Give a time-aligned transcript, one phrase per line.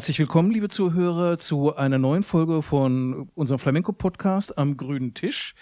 [0.00, 5.54] Herzlich willkommen, liebe Zuhörer, zu einer neuen Folge von unserem Flamenco-Podcast am grünen Tisch.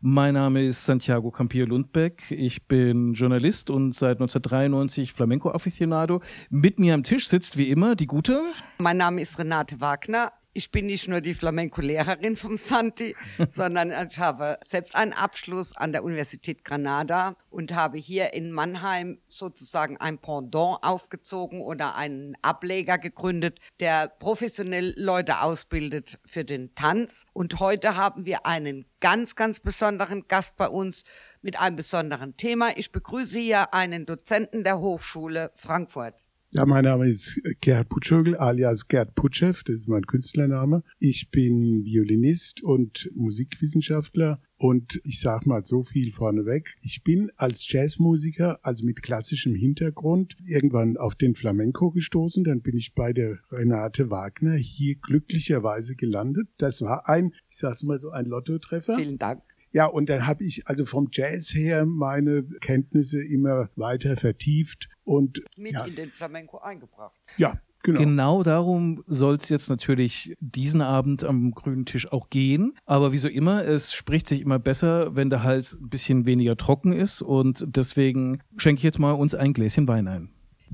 [0.00, 2.30] Mein Name ist Santiago Campillo Lundbeck.
[2.30, 6.22] Ich bin Journalist und seit 1993 Flamenco-Afficionado.
[6.48, 8.40] Mit mir am Tisch sitzt wie immer die gute.
[8.78, 13.16] Mein Name ist Renate Wagner ich bin nicht nur die Flamenco-Lehrerin vom Santi,
[13.48, 19.18] sondern ich habe selbst einen Abschluss an der Universität Granada und habe hier in Mannheim
[19.26, 27.24] sozusagen ein Pendant aufgezogen oder einen Ableger gegründet, der professionell Leute ausbildet für den Tanz.
[27.32, 31.04] Und heute haben wir einen ganz, ganz besonderen Gast bei uns
[31.40, 32.76] mit einem besonderen Thema.
[32.76, 36.24] Ich begrüße hier einen Dozenten der Hochschule Frankfurt.
[36.54, 40.82] Ja, mein Name ist Gerhard Putschögel, alias Gerd Putschew, das ist mein Künstlername.
[40.98, 46.74] Ich bin Violinist und Musikwissenschaftler und ich sage mal so viel vorneweg.
[46.82, 52.44] Ich bin als Jazzmusiker, also mit klassischem Hintergrund, irgendwann auf den Flamenco gestoßen.
[52.44, 56.48] Dann bin ich bei der Renate Wagner hier glücklicherweise gelandet.
[56.58, 58.96] Das war ein, ich sage mal so, ein Lottotreffer.
[58.96, 59.42] Vielen Dank.
[59.72, 65.42] Ja, und dann habe ich also vom Jazz her meine Kenntnisse immer weiter vertieft und
[65.56, 65.84] mit ja.
[65.84, 67.18] in den Flamenco eingebracht.
[67.36, 67.98] Ja, Genau.
[67.98, 72.74] genau darum soll es jetzt natürlich diesen Abend am grünen Tisch auch gehen.
[72.86, 76.56] Aber wie so immer, es spricht sich immer besser, wenn der Hals ein bisschen weniger
[76.56, 77.22] trocken ist.
[77.22, 80.30] Und deswegen schenke ich jetzt mal uns ein Gläschen Wein ein.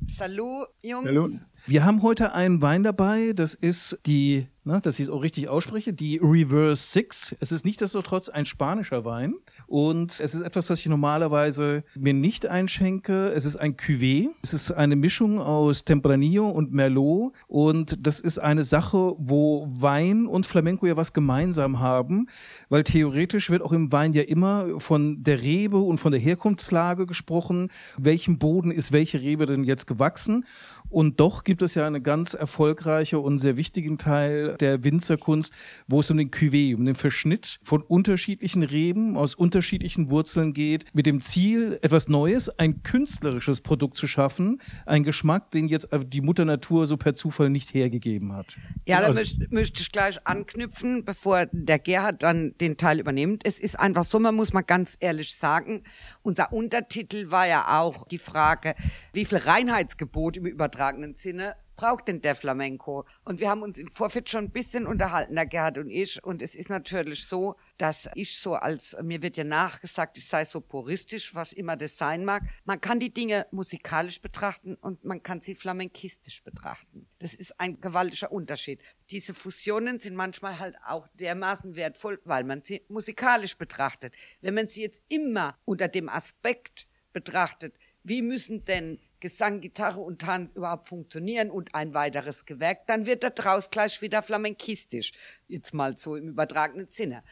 [0.07, 1.07] Salut, Jungs.
[1.07, 1.31] Salut.
[1.67, 3.33] Wir haben heute einen Wein dabei.
[3.35, 7.35] Das ist die ne, dass ich es auch richtig ausspreche, die Reverse Six.
[7.41, 9.35] Es ist nicht trotz ein spanischer Wein
[9.67, 13.29] und es ist etwas, was ich normalerweise mir nicht einschenke.
[13.29, 14.29] Es ist ein Cuvée.
[14.43, 20.27] Es ist eine Mischung aus Tempranillo und Merlot und das ist eine Sache, wo Wein
[20.27, 22.29] und Flamenco ja was gemeinsam haben,
[22.69, 27.07] weil theoretisch wird auch im Wein ja immer von der Rebe und von der Herkunftslage
[27.07, 27.71] gesprochen.
[27.97, 30.45] Welchem Boden ist welche Rebe denn jetzt gewachsen?
[30.91, 35.53] Und doch gibt es ja einen ganz erfolgreichen und sehr wichtigen Teil der Winzerkunst,
[35.87, 40.87] wo es um den Cuvée, um den Verschnitt von unterschiedlichen Reben aus unterschiedlichen Wurzeln geht,
[40.95, 46.21] mit dem Ziel, etwas Neues, ein künstlerisches Produkt zu schaffen, ein Geschmack, den jetzt die
[46.21, 48.57] Mutter Natur so per Zufall nicht hergegeben hat.
[48.87, 53.43] Ja, da also, möchte ich gleich anknüpfen, bevor der Gerhard dann den Teil übernimmt.
[53.45, 55.83] Es ist einfach so, man muss mal ganz ehrlich sagen,
[56.23, 58.75] unser Untertitel war ja auch die Frage,
[59.13, 60.47] wie viel Reinheitsgebot im
[60.79, 63.05] übertragenen Sinne braucht denn der Flamenco?
[63.25, 66.23] Und wir haben uns im Vorfeld schon ein bisschen unterhalten, der Gerhard und ich.
[66.25, 70.45] Und es ist natürlich so, dass ich so als, mir wird ja nachgesagt, ich sei
[70.45, 72.43] so puristisch, was immer das sein mag.
[72.65, 77.09] Man kann die Dinge musikalisch betrachten und man kann sie flamenkistisch betrachten.
[77.19, 78.81] Das ist ein gewaltiger Unterschied.
[79.11, 84.15] Diese Fusionen sind manchmal halt auch dermaßen wertvoll, weil man sie musikalisch betrachtet.
[84.41, 90.21] Wenn man sie jetzt immer unter dem Aspekt betrachtet, wie müssen denn Gesang, Gitarre und
[90.21, 95.13] Tanz überhaupt funktionieren und ein weiteres Gewerk, dann wird daraus gleich wieder flamenkistisch.
[95.47, 97.23] Jetzt mal so im übertragenen Sinne.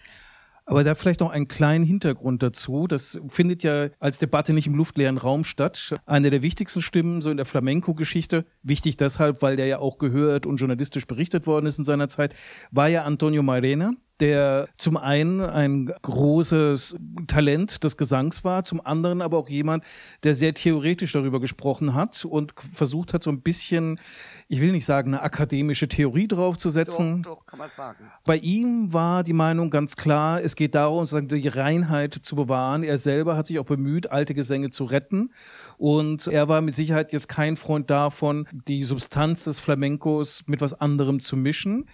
[0.69, 2.89] Aber da vielleicht noch einen kleinen Hintergrund dazu.
[2.89, 5.95] Das findet ja als Debatte nicht im luftleeren Raum statt.
[6.07, 10.45] Eine der wichtigsten Stimmen so in der Flamenco-Geschichte, wichtig deshalb, weil der ja auch gehört
[10.45, 12.35] und journalistisch berichtet worden ist in seiner Zeit,
[12.73, 16.97] war ja Antonio Marena der zum einen ein großes
[17.27, 19.85] Talent des Gesangs war, zum anderen aber auch jemand,
[20.23, 24.01] der sehr theoretisch darüber gesprochen hat und versucht hat, so ein bisschen,
[24.49, 27.23] ich will nicht sagen, eine akademische Theorie draufzusetzen.
[27.23, 28.11] Doch, doch, kann man sagen.
[28.25, 32.83] Bei ihm war die Meinung ganz klar, es geht darum, die Reinheit zu bewahren.
[32.83, 35.31] Er selber hat sich auch bemüht, alte Gesänge zu retten.
[35.79, 40.75] Und er war mit Sicherheit jetzt kein Freund davon, die Substanz des Flamencos mit was
[40.75, 41.87] anderem zu mischen.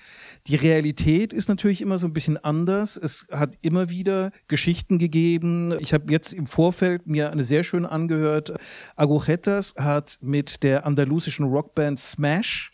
[0.49, 2.97] Die Realität ist natürlich immer so ein bisschen anders.
[2.97, 5.73] Es hat immer wieder Geschichten gegeben.
[5.79, 8.53] Ich habe jetzt im Vorfeld mir eine sehr schön angehört.
[8.97, 12.73] Agujetas hat mit der andalusischen Rockband Smash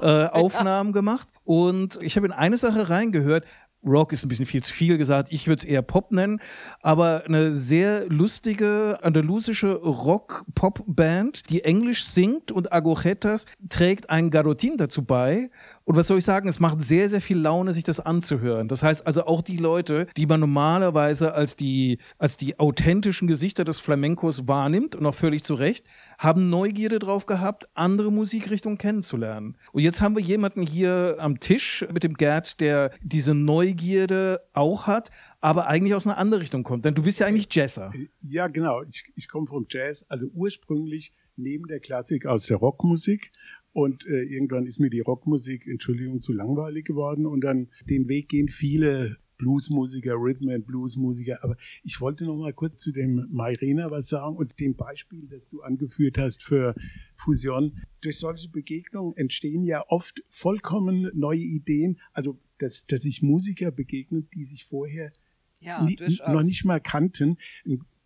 [0.00, 1.28] äh, Aufnahmen gemacht.
[1.44, 3.44] Und ich habe in eine Sache reingehört.
[3.84, 6.40] Rock ist ein bisschen viel zu viel gesagt, ich würde es eher Pop nennen,
[6.82, 15.02] aber eine sehr lustige andalusische Rock-Pop-Band, die Englisch singt und Agujetas trägt ein Garotin dazu
[15.02, 15.50] bei
[15.84, 16.48] und was soll ich sagen?
[16.48, 18.68] Es macht sehr, sehr viel Laune, sich das anzuhören.
[18.68, 23.64] Das heißt also auch die Leute, die man normalerweise als die, als die authentischen Gesichter
[23.64, 25.86] des Flamencos wahrnimmt und auch völlig zu Recht,
[26.18, 29.56] haben Neugierde drauf gehabt, andere Musikrichtungen kennenzulernen.
[29.72, 34.86] Und jetzt haben wir jemanden hier am Tisch mit dem Gerd, der diese Neugierde auch
[34.86, 35.10] hat,
[35.40, 36.84] aber eigentlich aus einer anderen Richtung kommt.
[36.84, 37.90] Denn du bist ja eigentlich Jazzer.
[38.20, 38.82] Ja, genau.
[38.82, 43.32] Ich, ich komme vom Jazz, also ursprünglich neben der Klassik aus der Rockmusik
[43.72, 47.26] und äh, irgendwann ist mir die Rockmusik, Entschuldigung, zu langweilig geworden.
[47.26, 51.42] Und dann den Weg gehen viele Bluesmusiker, Rhythm and Bluesmusiker.
[51.42, 55.48] Aber ich wollte noch mal kurz zu dem Mairena was sagen und dem Beispiel, das
[55.48, 56.74] du angeführt hast für
[57.16, 57.78] Fusion.
[58.02, 61.98] Durch solche Begegnungen entstehen ja oft vollkommen neue Ideen.
[62.12, 65.12] Also, dass, dass sich Musiker begegnen, die sich vorher
[65.60, 65.96] Ja, nie,
[66.26, 67.38] noch nicht mal kannten.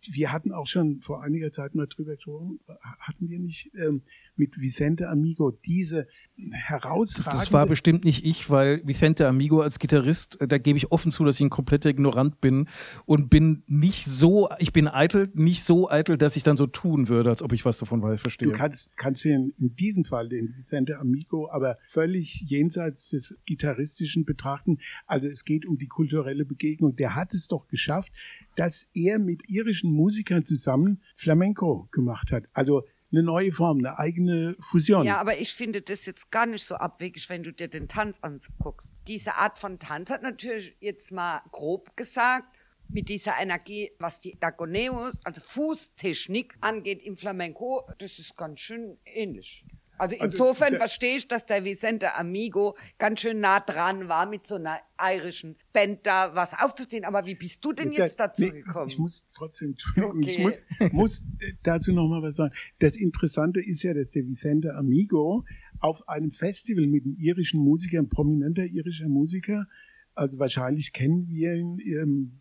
[0.07, 2.59] Wir hatten auch schon vor einiger Zeit mal drüber gesprochen,
[2.99, 4.03] hatten wir nicht ähm,
[4.37, 6.07] mit Vicente Amigo diese
[6.51, 7.37] herausragende...
[7.37, 11.11] das war bestimmt nicht ich, weil Vicente Amigo als Gitarrist, äh, da gebe ich offen
[11.11, 12.67] zu, dass ich ein kompletter Ignorant bin
[13.05, 17.07] und bin nicht so, ich bin eitel, nicht so eitel, dass ich dann so tun
[17.07, 18.49] würde, als ob ich was davon weiß, verstehe.
[18.49, 24.25] Du kannst, kannst den, in diesem Fall den Vicente Amigo aber völlig jenseits des Gitarristischen
[24.25, 24.79] betrachten.
[25.05, 26.95] Also es geht um die kulturelle Begegnung.
[26.95, 28.11] Der hat es doch geschafft,
[28.55, 32.45] dass er mit irischen Musikern zusammen Flamenco gemacht hat.
[32.53, 32.83] Also
[33.15, 35.05] eine neue Form, eine eigene Fusion.
[35.05, 38.19] Ja, aber ich finde das jetzt gar nicht so abwegig, wenn du dir den Tanz
[38.21, 39.01] anguckst.
[39.07, 42.47] Diese Art von Tanz hat natürlich jetzt mal grob gesagt,
[42.87, 48.97] mit dieser Energie, was die Dagoneus, also Fußtechnik angeht im Flamenco, das ist ganz schön
[49.05, 49.65] ähnlich.
[49.97, 54.25] Also Also insofern der- verstehe ich, dass der Vicente Amigo ganz schön nah dran war,
[54.25, 57.05] mit so einer irischen Band da was aufzuziehen.
[57.05, 58.89] Aber wie bist du denn jetzt Da- dazu nee, gekommen?
[58.89, 60.43] Ich muss trotzdem, Entschuldigung, ich Okay.
[60.43, 61.25] muss, muss
[61.63, 62.53] dazu noch mal was sagen.
[62.79, 65.43] Das Interessante ist ja, dass der Vicente Amigo
[65.79, 69.65] auf einem Festival mit einem irischen Musiker, ein prominenter irischer Musiker,
[70.13, 72.39] also wahrscheinlich kennen wir ihn, ähm,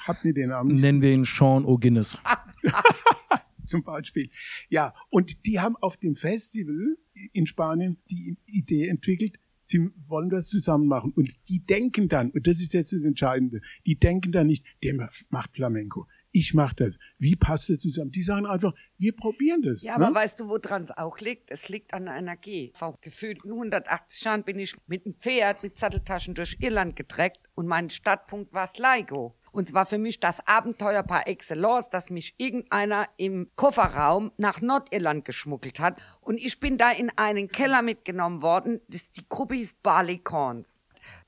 [0.00, 2.18] habt ihr den Namen Nennen wir ihn Sean O'Guinness.
[3.72, 4.30] zum Beispiel.
[4.68, 6.96] Ja, und die haben auf dem Festival
[7.32, 11.12] in Spanien die Idee entwickelt, sie wollen das zusammen machen.
[11.16, 14.94] Und die denken dann, und das ist jetzt das Entscheidende, die denken dann nicht, der
[15.30, 16.06] macht Flamenco.
[16.34, 16.98] Ich mache das.
[17.18, 18.10] Wie passt das zusammen?
[18.10, 19.82] Die sagen einfach, wir probieren das.
[19.82, 20.14] Ja, aber ne?
[20.14, 21.50] weißt du, woran es auch liegt?
[21.50, 22.72] Es liegt an der Energie.
[22.74, 27.66] Vor gefühlt 180 Jahren bin ich mit einem Pferd mit Satteltaschen durch Irland getreckt und
[27.66, 29.36] mein Startpunkt war Sligo.
[29.52, 34.60] Und es war für mich das Abenteuer par excellence, dass mich irgendeiner im Kofferraum nach
[34.60, 36.00] Nordirland geschmuggelt hat.
[36.20, 38.80] Und ich bin da in einen Keller mitgenommen worden.
[38.88, 40.84] Das, die Gruppe hieß Barleycorns.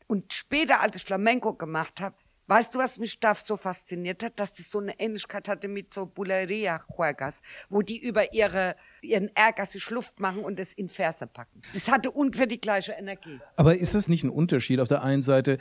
[0.06, 2.16] Und später, als ich Flamenco gemacht habe,
[2.46, 4.38] weißt du, was mich da so fasziniert hat?
[4.38, 9.66] Dass das so eine Ähnlichkeit hatte mit so Buleria-Juegas, wo die über ihre, ihren Ärger
[9.66, 11.62] sich Luft machen und es in Verse packen.
[11.72, 13.40] Das hatte ungefähr die gleiche Energie.
[13.56, 15.58] Aber ist es nicht ein Unterschied auf der einen Seite,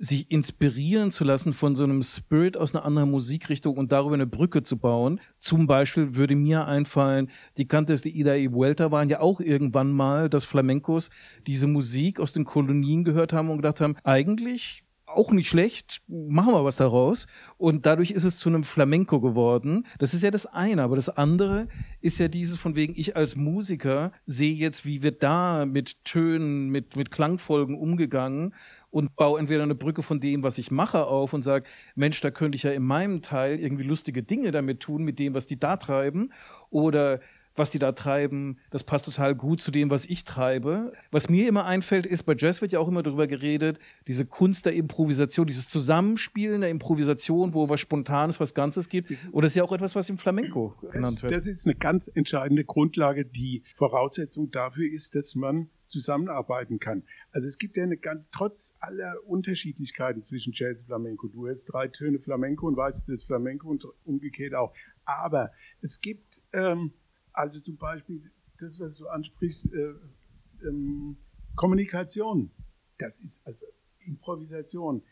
[0.00, 4.26] sich inspirieren zu lassen von so einem Spirit aus einer anderen Musikrichtung und darüber eine
[4.26, 5.20] Brücke zu bauen.
[5.38, 9.92] Zum Beispiel würde mir einfallen, die Cantes de Ida y Vuelta waren ja auch irgendwann
[9.92, 11.10] mal, dass Flamencos
[11.46, 16.54] diese Musik aus den Kolonien gehört haben und gedacht haben, eigentlich auch nicht schlecht, machen
[16.54, 17.26] wir was daraus.
[17.58, 19.86] Und dadurch ist es zu einem Flamenco geworden.
[19.98, 20.82] Das ist ja das eine.
[20.82, 21.68] Aber das andere
[22.00, 26.68] ist ja dieses von wegen, ich als Musiker sehe jetzt, wie wird da mit Tönen,
[26.68, 28.54] mit, mit Klangfolgen umgegangen
[28.90, 32.30] und baue entweder eine Brücke von dem, was ich mache, auf und sage, Mensch, da
[32.30, 35.58] könnte ich ja in meinem Teil irgendwie lustige Dinge damit tun, mit dem, was die
[35.58, 36.32] da treiben.
[36.70, 37.20] Oder
[37.56, 40.92] was die da treiben, das passt total gut zu dem, was ich treibe.
[41.10, 44.66] Was mir immer einfällt, ist, bei Jazz wird ja auch immer darüber geredet, diese Kunst
[44.66, 49.12] der Improvisation, dieses Zusammenspielen der Improvisation, wo was Spontanes, was Ganzes gibt.
[49.32, 51.32] Oder ist ja auch etwas, was im Flamenco genannt Das, wird.
[51.32, 53.24] das ist eine ganz entscheidende Grundlage.
[53.24, 57.02] Die Voraussetzung dafür ist, dass man zusammenarbeiten kann.
[57.32, 61.28] Also es gibt ja eine ganz, trotz aller Unterschiedlichkeiten zwischen Jazz und Flamenco.
[61.28, 64.72] Du hast drei Töne Flamenco und weißt das Flamenco und umgekehrt auch.
[65.04, 66.92] Aber es gibt, ähm,
[67.32, 69.94] also zum Beispiel das, was du ansprichst, äh,
[70.66, 71.16] ähm,
[71.56, 72.50] Kommunikation.
[72.98, 73.66] Das ist also
[74.00, 75.02] Improvisation.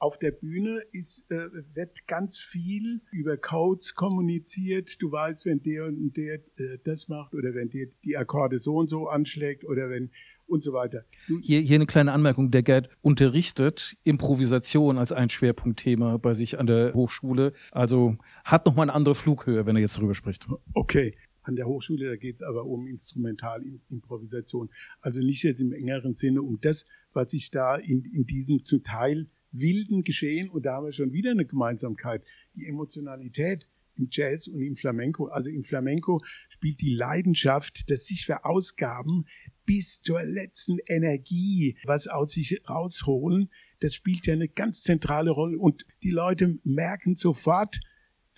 [0.00, 5.00] Auf der Bühne ist, äh, wird ganz viel über Codes kommuniziert.
[5.02, 8.76] Du weißt, wenn der und der äh, das macht oder wenn der die Akkorde so
[8.76, 10.10] und so anschlägt oder wenn
[10.46, 11.04] und so weiter.
[11.42, 12.50] Hier, hier eine kleine Anmerkung.
[12.50, 17.52] Der Gerd unterrichtet Improvisation als ein Schwerpunktthema bei sich an der Hochschule.
[17.70, 20.48] Also hat nochmal eine andere Flughöhe, wenn er jetzt darüber spricht.
[20.72, 24.70] okay, an der Hochschule, da geht es aber um Instrumentalimprovisation.
[25.00, 28.82] Also nicht jetzt im engeren Sinne um das, was sich da in, in diesem zum
[28.82, 34.48] Teil wilden Geschehen, und da haben wir schon wieder eine Gemeinsamkeit, die Emotionalität im Jazz
[34.48, 35.26] und im Flamenco.
[35.26, 39.26] Also im Flamenco spielt die Leidenschaft, das sich verausgaben
[39.66, 45.58] bis zur letzten Energie, was aus sich rausholen, das spielt ja eine ganz zentrale Rolle.
[45.58, 47.80] Und die Leute merken sofort,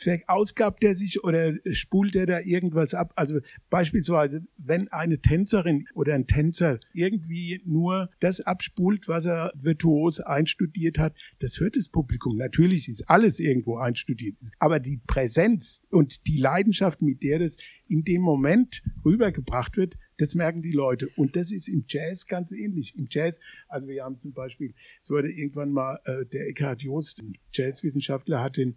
[0.02, 3.12] verausgabt er sich oder spult er da irgendwas ab?
[3.16, 3.40] Also
[3.70, 10.98] beispielsweise, wenn eine Tänzerin oder ein Tänzer irgendwie nur das abspult, was er virtuos einstudiert
[10.98, 12.36] hat, das hört das Publikum.
[12.36, 17.56] Natürlich ist alles irgendwo einstudiert, aber die Präsenz und die Leidenschaft, mit der das
[17.88, 21.08] in dem Moment rübergebracht wird, Das merken die Leute.
[21.16, 22.96] Und das ist im Jazz ganz ähnlich.
[22.96, 27.20] Im Jazz, also wir haben zum Beispiel, es wurde irgendwann mal, äh, der Eckhard Jost,
[27.20, 28.76] ein Jazzwissenschaftler, hat den,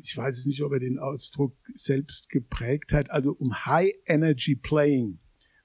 [0.00, 4.54] ich weiß es nicht, ob er den Ausdruck selbst geprägt hat, also um High Energy
[4.54, 5.18] Playing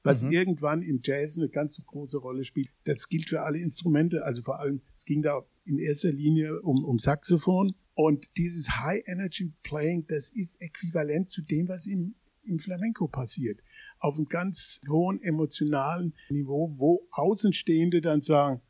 [0.03, 0.31] was mhm.
[0.31, 2.69] irgendwann im Jazz eine ganz große Rolle spielt.
[2.83, 6.83] Das gilt für alle Instrumente, also vor allem, es ging da in erster Linie um,
[6.83, 7.73] um Saxophon.
[7.95, 13.61] Und dieses High Energy Playing, das ist äquivalent zu dem, was im, im Flamenco passiert.
[13.99, 18.61] Auf einem ganz hohen emotionalen Niveau, wo Außenstehende dann sagen,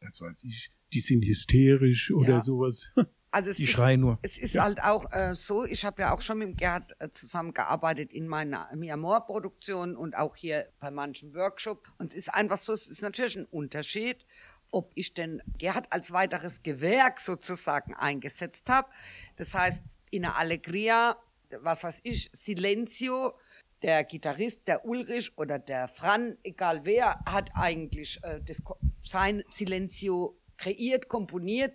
[0.00, 2.44] das weiß ich, die sind hysterisch oder ja.
[2.44, 2.92] sowas.
[3.32, 4.18] Also es die ist, schreien nur.
[4.20, 4.64] Es ist ja.
[4.64, 8.68] halt auch äh, so, ich habe ja auch schon mit Gerhard äh, zusammengearbeitet in meiner
[8.74, 11.90] Miamor-Produktion und auch hier bei manchen Workshops.
[11.98, 14.26] Und es ist einfach so, es ist natürlich ein Unterschied,
[14.70, 18.88] ob ich denn Gerhard als weiteres Gewerk sozusagen eingesetzt habe.
[19.36, 21.16] Das heißt, in der Allegria,
[21.60, 23.32] was weiß ich, Silencio,
[23.82, 28.62] der Gitarrist, der Ulrich oder der Fran, egal wer, hat eigentlich äh, das,
[29.02, 31.74] sein Silencio kreiert, komponiert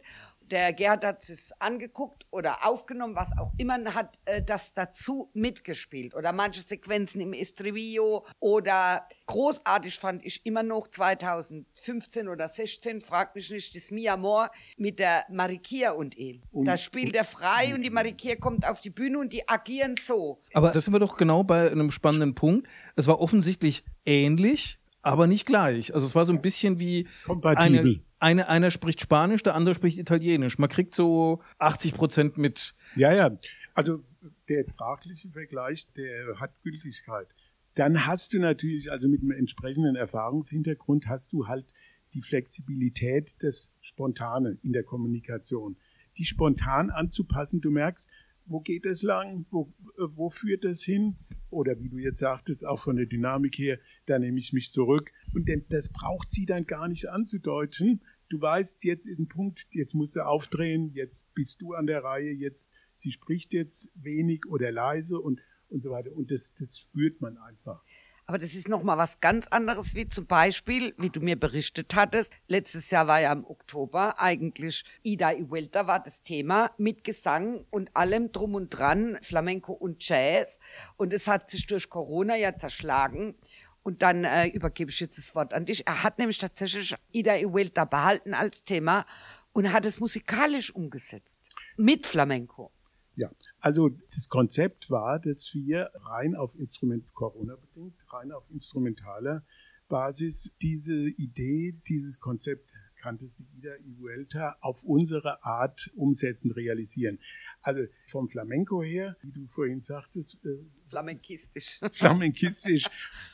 [0.51, 6.15] der Gerhard hat es angeguckt oder aufgenommen, was auch immer, hat äh, das dazu mitgespielt.
[6.15, 13.35] Oder manche Sequenzen im Estribillo oder großartig fand ich immer noch 2015 oder 16, fragt
[13.35, 16.41] mich nicht, das Mi Amor mit der Marikia und ihm.
[16.51, 20.41] da spielt er frei und die Marikia kommt auf die Bühne und die agieren so.
[20.53, 22.67] Aber da sind wir doch genau bei einem spannenden Punkt.
[22.95, 25.93] Es war offensichtlich ähnlich, aber nicht gleich.
[25.93, 27.79] Also es war so ein bisschen wie Kompatibel.
[27.79, 30.57] eine eine, einer spricht Spanisch, der andere spricht Italienisch.
[30.57, 32.73] Man kriegt so 80 Prozent mit.
[32.95, 33.37] Ja, ja.
[33.73, 34.03] Also
[34.49, 37.27] der sprachliche Vergleich, der hat Gültigkeit.
[37.75, 41.73] Dann hast du natürlich, also mit einem entsprechenden Erfahrungshintergrund, hast du halt
[42.13, 45.77] die Flexibilität, das Spontane in der Kommunikation.
[46.17, 47.61] Die spontan anzupassen.
[47.61, 48.09] Du merkst,
[48.45, 51.17] wo geht es lang, wo, äh, wo führt es hin?
[51.57, 55.11] Oder wie du jetzt sagtest, auch von der Dynamik her, da nehme ich mich zurück.
[55.33, 58.01] Und das braucht sie dann gar nicht anzudeuten.
[58.29, 62.03] Du weißt, jetzt ist ein Punkt, jetzt musst du aufdrehen, jetzt bist du an der
[62.03, 66.15] Reihe, jetzt, sie spricht jetzt wenig oder leise und, und so weiter.
[66.15, 67.83] Und das, das spürt man einfach.
[68.29, 72.33] Aber das ist nochmal was ganz anderes, wie zum Beispiel, wie du mir berichtet hattest.
[72.47, 77.95] Letztes Jahr war ja im Oktober eigentlich Ida Iwelta war das Thema mit Gesang und
[77.95, 80.59] allem drum und dran, Flamenco und Jazz.
[80.97, 83.35] Und es hat sich durch Corona ja zerschlagen.
[83.81, 85.87] Und dann äh, übergebe ich jetzt das Wort an dich.
[85.87, 89.05] Er hat nämlich tatsächlich Ida Iwelta behalten als Thema
[89.53, 91.55] und hat es musikalisch umgesetzt.
[91.77, 92.73] Mit Flamenco.
[93.17, 99.43] Ja, also das Konzept war, dass wir rein auf Instrument, Corona-bedingt, rein auf instrumentaler
[99.87, 107.19] Basis diese Idee, dieses Konzept Cantes Ida y Vuelta auf unsere Art umsetzen, realisieren.
[107.61, 110.59] Also vom Flamenco her, wie du vorhin sagtest, äh,
[110.89, 112.85] flamenkistisch, flamenkistisch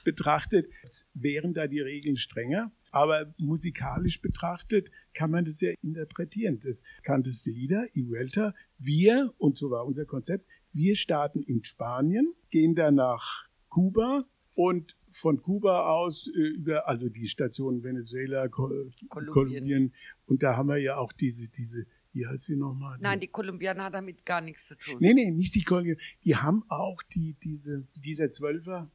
[0.06, 0.70] betrachtet,
[1.14, 2.72] wären da die Regeln strenger.
[2.94, 6.60] Aber musikalisch betrachtet kann man das ja interpretieren.
[6.64, 11.64] Das Cantes de Ida, y Vuelta, wir, und so war unser Konzept, wir starten in
[11.64, 18.48] Spanien, gehen dann nach Kuba und von Kuba aus äh, über, also die Station Venezuela,
[18.48, 18.68] Ko
[19.10, 19.34] Kolumbien.
[19.34, 19.94] Kolumbien.
[20.28, 22.98] Und da haben wir ja auch diese, diese, wie heißt sie nochmal?
[23.02, 24.98] Nein, die Kolumbianer hat damit gar nichts zu tun.
[25.00, 26.00] Nee, nee, nicht die Kolumbianer.
[26.24, 28.92] Die haben auch die, diese, dieser Zwölfer.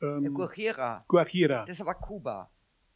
[0.00, 1.04] Ähm, Guajira.
[1.08, 1.64] Guajira.
[1.66, 2.50] Das ist aber Kuba.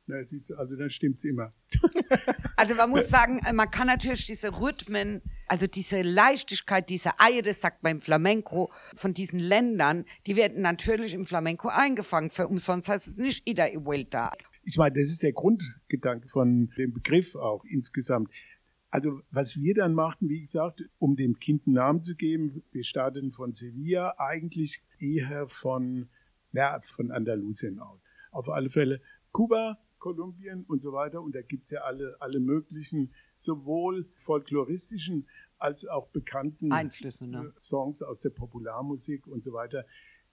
[0.09, 1.53] Na, siehst du, also dann stimmt's immer.
[2.57, 7.83] also man muss sagen, man kann natürlich diese Rhythmen, also diese Leichtigkeit, diese Eier, sagt
[7.83, 12.31] beim Flamenco, von diesen Ländern, die werden natürlich im Flamenco eingefangen.
[12.31, 14.33] Für umsonst heißt es nicht Ida y Vuelta.
[14.65, 18.31] Ich meine, das ist der Grundgedanke von dem Begriff auch insgesamt.
[18.91, 22.85] Also was wir dann machten, wie gesagt, um dem Kind einen Namen zu geben, wir
[22.85, 26.09] starteten von Sevilla, eigentlich eher von,
[26.53, 28.01] ja, von Andalusien aus.
[28.31, 29.01] Auf alle Fälle
[29.33, 31.23] Kuba, Kolumbien und so weiter.
[31.23, 35.27] Und da gibt's ja alle, alle möglichen, sowohl folkloristischen
[35.59, 37.53] als auch bekannten Einflüsse, ne?
[37.59, 39.85] Songs aus der Popularmusik und so weiter.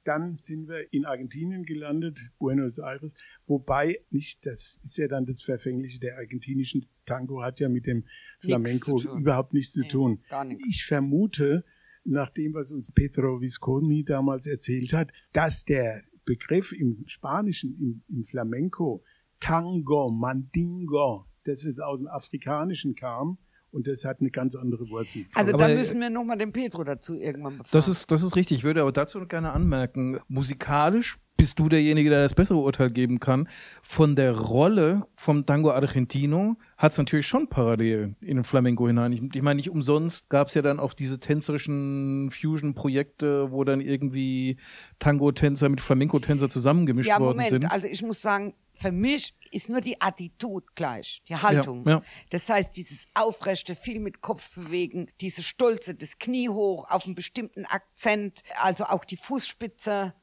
[0.03, 3.15] Dann sind wir in Argentinien gelandet, Buenos Aires,
[3.48, 8.05] wobei nicht, das ist ja dann das Verfängliche der argentinischen Tango, hat ja mit dem
[8.39, 10.24] Flamenco überhaupt nichts zu nee, tun.
[10.45, 10.69] Nichts.
[10.69, 11.65] Ich vermute,
[12.05, 18.03] nach dem, was uns Pedro Visconti damals erzählt hat, dass der Begriff im Spanischen, im,
[18.15, 19.03] im Flamenco,
[19.39, 23.38] Tango, Mandingo, dass es aus dem Afrikanischen kam
[23.72, 25.25] Und das hat eine ganz andere Wurzel.
[25.34, 27.72] Also Aber- da müssen wir nochmal den Petro dazu irgendwann befragen.
[27.74, 28.60] Das ist, das ist richtig.
[28.60, 32.89] Ich würde aber dazu noch gerne anmerken, musikalisch bist du derjenige, der das bessere Urteil
[32.89, 33.48] geben kann.
[33.82, 39.12] Von der Rolle vom Tango Argentino hat es natürlich schon Parallelen in den Flamenco hinein.
[39.12, 43.82] Ich, ich meine, nicht umsonst gab es ja dann auch diese tänzerischen Fusion-Projekte, wo dann
[43.82, 44.58] irgendwie
[45.00, 47.72] Tango-Tänzer mit Flamenco-Tänzer zusammengemischt ja, worden Moment, sind.
[47.72, 51.88] also ich muss sagen, für mich ist nur die Attitude gleich, die Haltung.
[51.88, 52.01] ja.
[52.30, 57.15] Das heißt, dieses aufrechte, viel mit Kopf bewegen, diese Stolze, das Knie hoch auf einen
[57.15, 60.13] bestimmten Akzent, also auch die Fußspitze,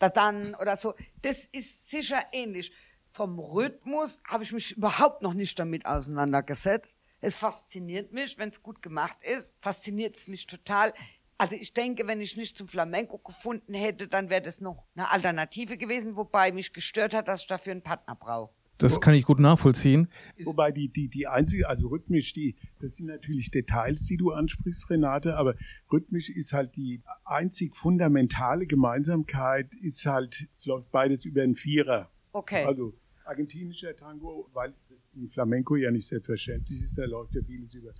[0.00, 2.72] da dann oder so, das ist sicher ähnlich.
[3.08, 6.98] Vom Rhythmus habe ich mich überhaupt noch nicht damit auseinandergesetzt.
[7.20, 10.94] Es fasziniert mich, wenn es gut gemacht ist, fasziniert es mich total.
[11.36, 15.10] Also ich denke, wenn ich nicht zum Flamenco gefunden hätte, dann wäre das noch eine
[15.10, 18.54] Alternative gewesen, wobei mich gestört hat, dass ich dafür einen Partner brauche.
[18.80, 20.08] Das kann ich gut nachvollziehen.
[20.44, 24.90] Wobei die, die, die einzige, also rhythmisch, die, das sind natürlich Details, die du ansprichst,
[24.90, 25.54] Renate, aber
[25.92, 32.10] rhythmisch ist halt die einzig fundamentale Gemeinsamkeit, ist halt, es läuft beides über einen Vierer.
[32.32, 32.64] Okay.
[32.64, 32.94] Also
[33.24, 37.92] argentinischer Tango, weil das im Flamenco ja nicht selbstverständlich ist, da läuft ja vieles über,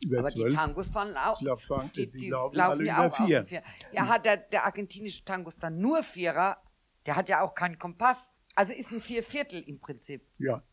[0.00, 0.54] über Aber die zwölf.
[0.54, 1.38] Tangos fallen auch.
[1.38, 3.44] Die laufen- die, die die laufen laufen alle ja über auch vier.
[3.44, 3.62] Vier.
[3.92, 6.56] Ja, hat der, der argentinische Tangos dann nur Vierer,
[7.04, 8.32] der hat ja auch keinen Kompass.
[8.58, 10.20] Also ist ein Vierviertel im Prinzip.
[10.36, 10.64] Ja.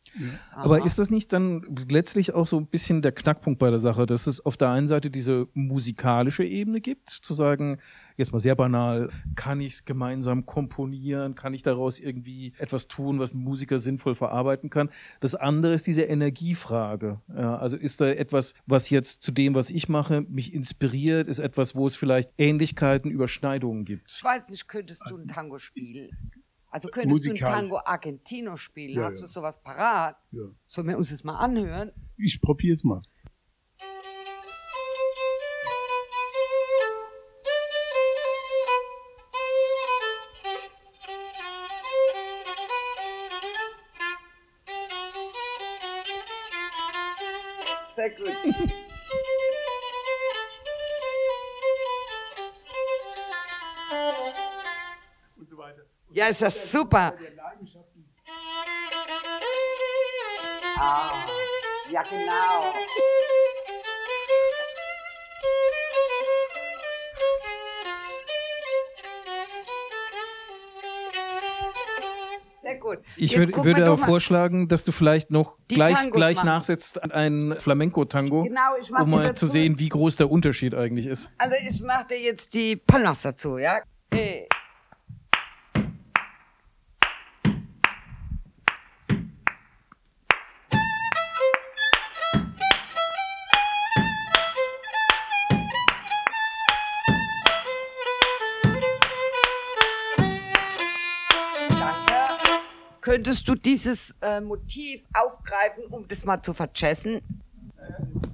[0.55, 4.07] Aber ist das nicht dann letztlich auch so ein bisschen der Knackpunkt bei der Sache,
[4.07, 7.77] dass es auf der einen Seite diese musikalische Ebene gibt, zu sagen,
[8.17, 13.19] jetzt mal sehr banal, kann ich es gemeinsam komponieren, kann ich daraus irgendwie etwas tun,
[13.19, 14.89] was ein Musiker sinnvoll verarbeiten kann.
[15.19, 17.21] Das andere ist diese Energiefrage.
[17.27, 21.37] Ja, also ist da etwas, was jetzt zu dem, was ich mache, mich inspiriert, ist
[21.37, 24.11] etwas, wo es vielleicht Ähnlichkeiten, Überschneidungen gibt.
[24.11, 26.09] Ich weiß nicht, könntest du ein Tango spielen?
[26.75, 27.55] Also könntest du Musikalisch.
[27.55, 28.95] ein Tango Argentino spielen?
[28.97, 29.21] Ja, Hast ja.
[29.21, 30.17] du sowas parat?
[30.33, 30.41] Ja.
[30.65, 31.93] Sollen wir uns das mal anhören?
[32.17, 33.01] Ich probier's mal.
[56.25, 57.13] Ja, ist das super.
[60.77, 61.23] Ah,
[61.91, 62.73] ja genau.
[72.61, 72.97] Sehr gut.
[73.15, 76.45] Ich Jetzt würd, würde aber vorschlagen, dass du vielleicht noch Die gleich, Tangos gleich machen.
[76.47, 80.15] nachsetzt an einen Flamenco-Tango, Genau, ich mach um dir mal dazu- zu sehen, wie groß
[80.17, 81.29] der Unterschied eigentlich ist.
[81.37, 83.77] Also ich mache dir jetzt die Palmas dazu, ja?
[84.11, 84.47] Hey.
[103.35, 107.19] Könntest du dieses äh, Motiv aufgreifen, um das mal zu verchessen?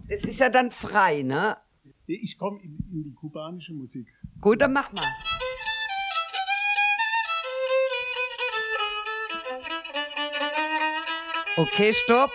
[0.08, 1.58] Das ist ja dann frei, ne?
[2.06, 4.08] Ich komme in, in die kubanische Musik.
[4.40, 5.04] Gut, dann mach mal.
[11.58, 12.30] Okay, stopp.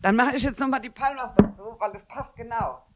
[0.00, 2.86] Dann mache ich jetzt nochmal die Palmas dazu, weil das passt genau.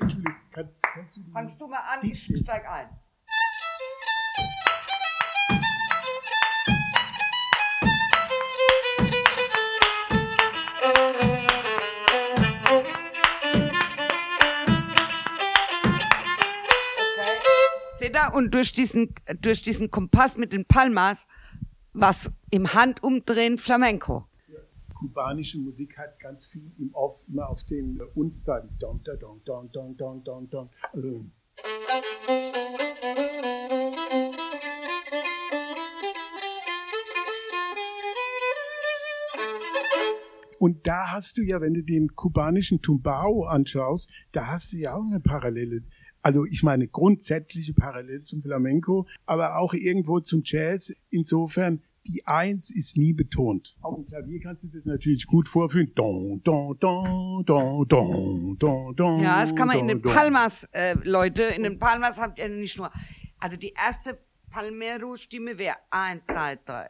[0.00, 3.05] Entschuldigung, kann, kannst du Fangst du mal an, ich steig ein.
[18.36, 21.26] Und durch diesen, durch diesen Kompass mit den Palmas,
[21.94, 24.26] was im Handumdrehen Flamenco.
[24.94, 28.76] kubanische Musik hat ganz viel im auf, immer auf den äh, Unterseiten.
[28.78, 30.70] Dong, da, dong, dong, dong, dong, dong, dong.
[30.92, 31.24] Also,
[40.58, 44.94] Und da hast du ja, wenn du den kubanischen Tumbao anschaust, da hast du ja
[44.94, 45.84] auch eine Parallele.
[46.26, 50.92] Also ich meine grundsätzliche Parallele zum Flamenco, aber auch irgendwo zum Jazz.
[51.08, 53.76] Insofern, die Eins ist nie betont.
[53.80, 55.92] Auf dem Klavier kannst du das natürlich gut vorführen.
[55.94, 60.12] Don, don, don, don, don, don, don, Ja, das kann man in don, den don.
[60.12, 62.90] Palmas, äh, Leute, in den Palmas habt ihr nicht nur.
[63.38, 64.18] Also die erste
[64.50, 66.88] Palmero-Stimme wäre 1, 2, 3,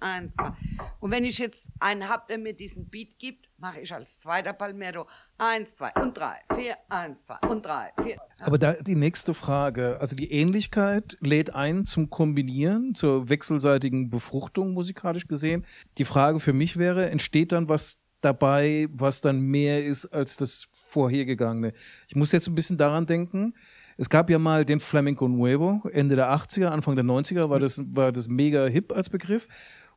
[0.00, 0.52] 1, 2.
[1.00, 4.52] Und wenn ich jetzt einen hab, der mir diesen Beat gibt, mache ich als zweiter
[4.52, 5.06] Palmero
[5.38, 8.16] 1, 2 und 3, 4, 1, 2 und 3, 4.
[8.40, 14.72] Aber da die nächste Frage, also die Ähnlichkeit lädt ein zum Kombinieren, zur wechselseitigen Befruchtung
[14.72, 15.64] musikalisch gesehen.
[15.98, 20.68] Die Frage für mich wäre, entsteht dann was dabei, was dann mehr ist als das
[20.72, 21.72] vorhergegangene.
[22.08, 23.54] Ich muss jetzt ein bisschen daran denken,
[23.96, 27.82] es gab ja mal den Flamenco Nuevo, Ende der 80er, Anfang der 90er war das,
[27.94, 29.46] war das mega hip als Begriff.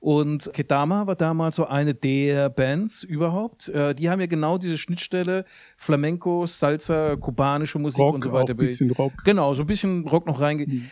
[0.03, 3.69] Und Ketama war damals so eine der Bands überhaupt.
[3.69, 5.45] Äh, die haben ja genau diese Schnittstelle
[5.77, 8.43] Flamenco, Salsa, kubanische Musik Rock, und so weiter.
[8.43, 9.13] Auch ein bisschen Rock.
[9.23, 10.65] Genau, so ein bisschen Rock noch reinge.
[10.67, 10.91] Mhm.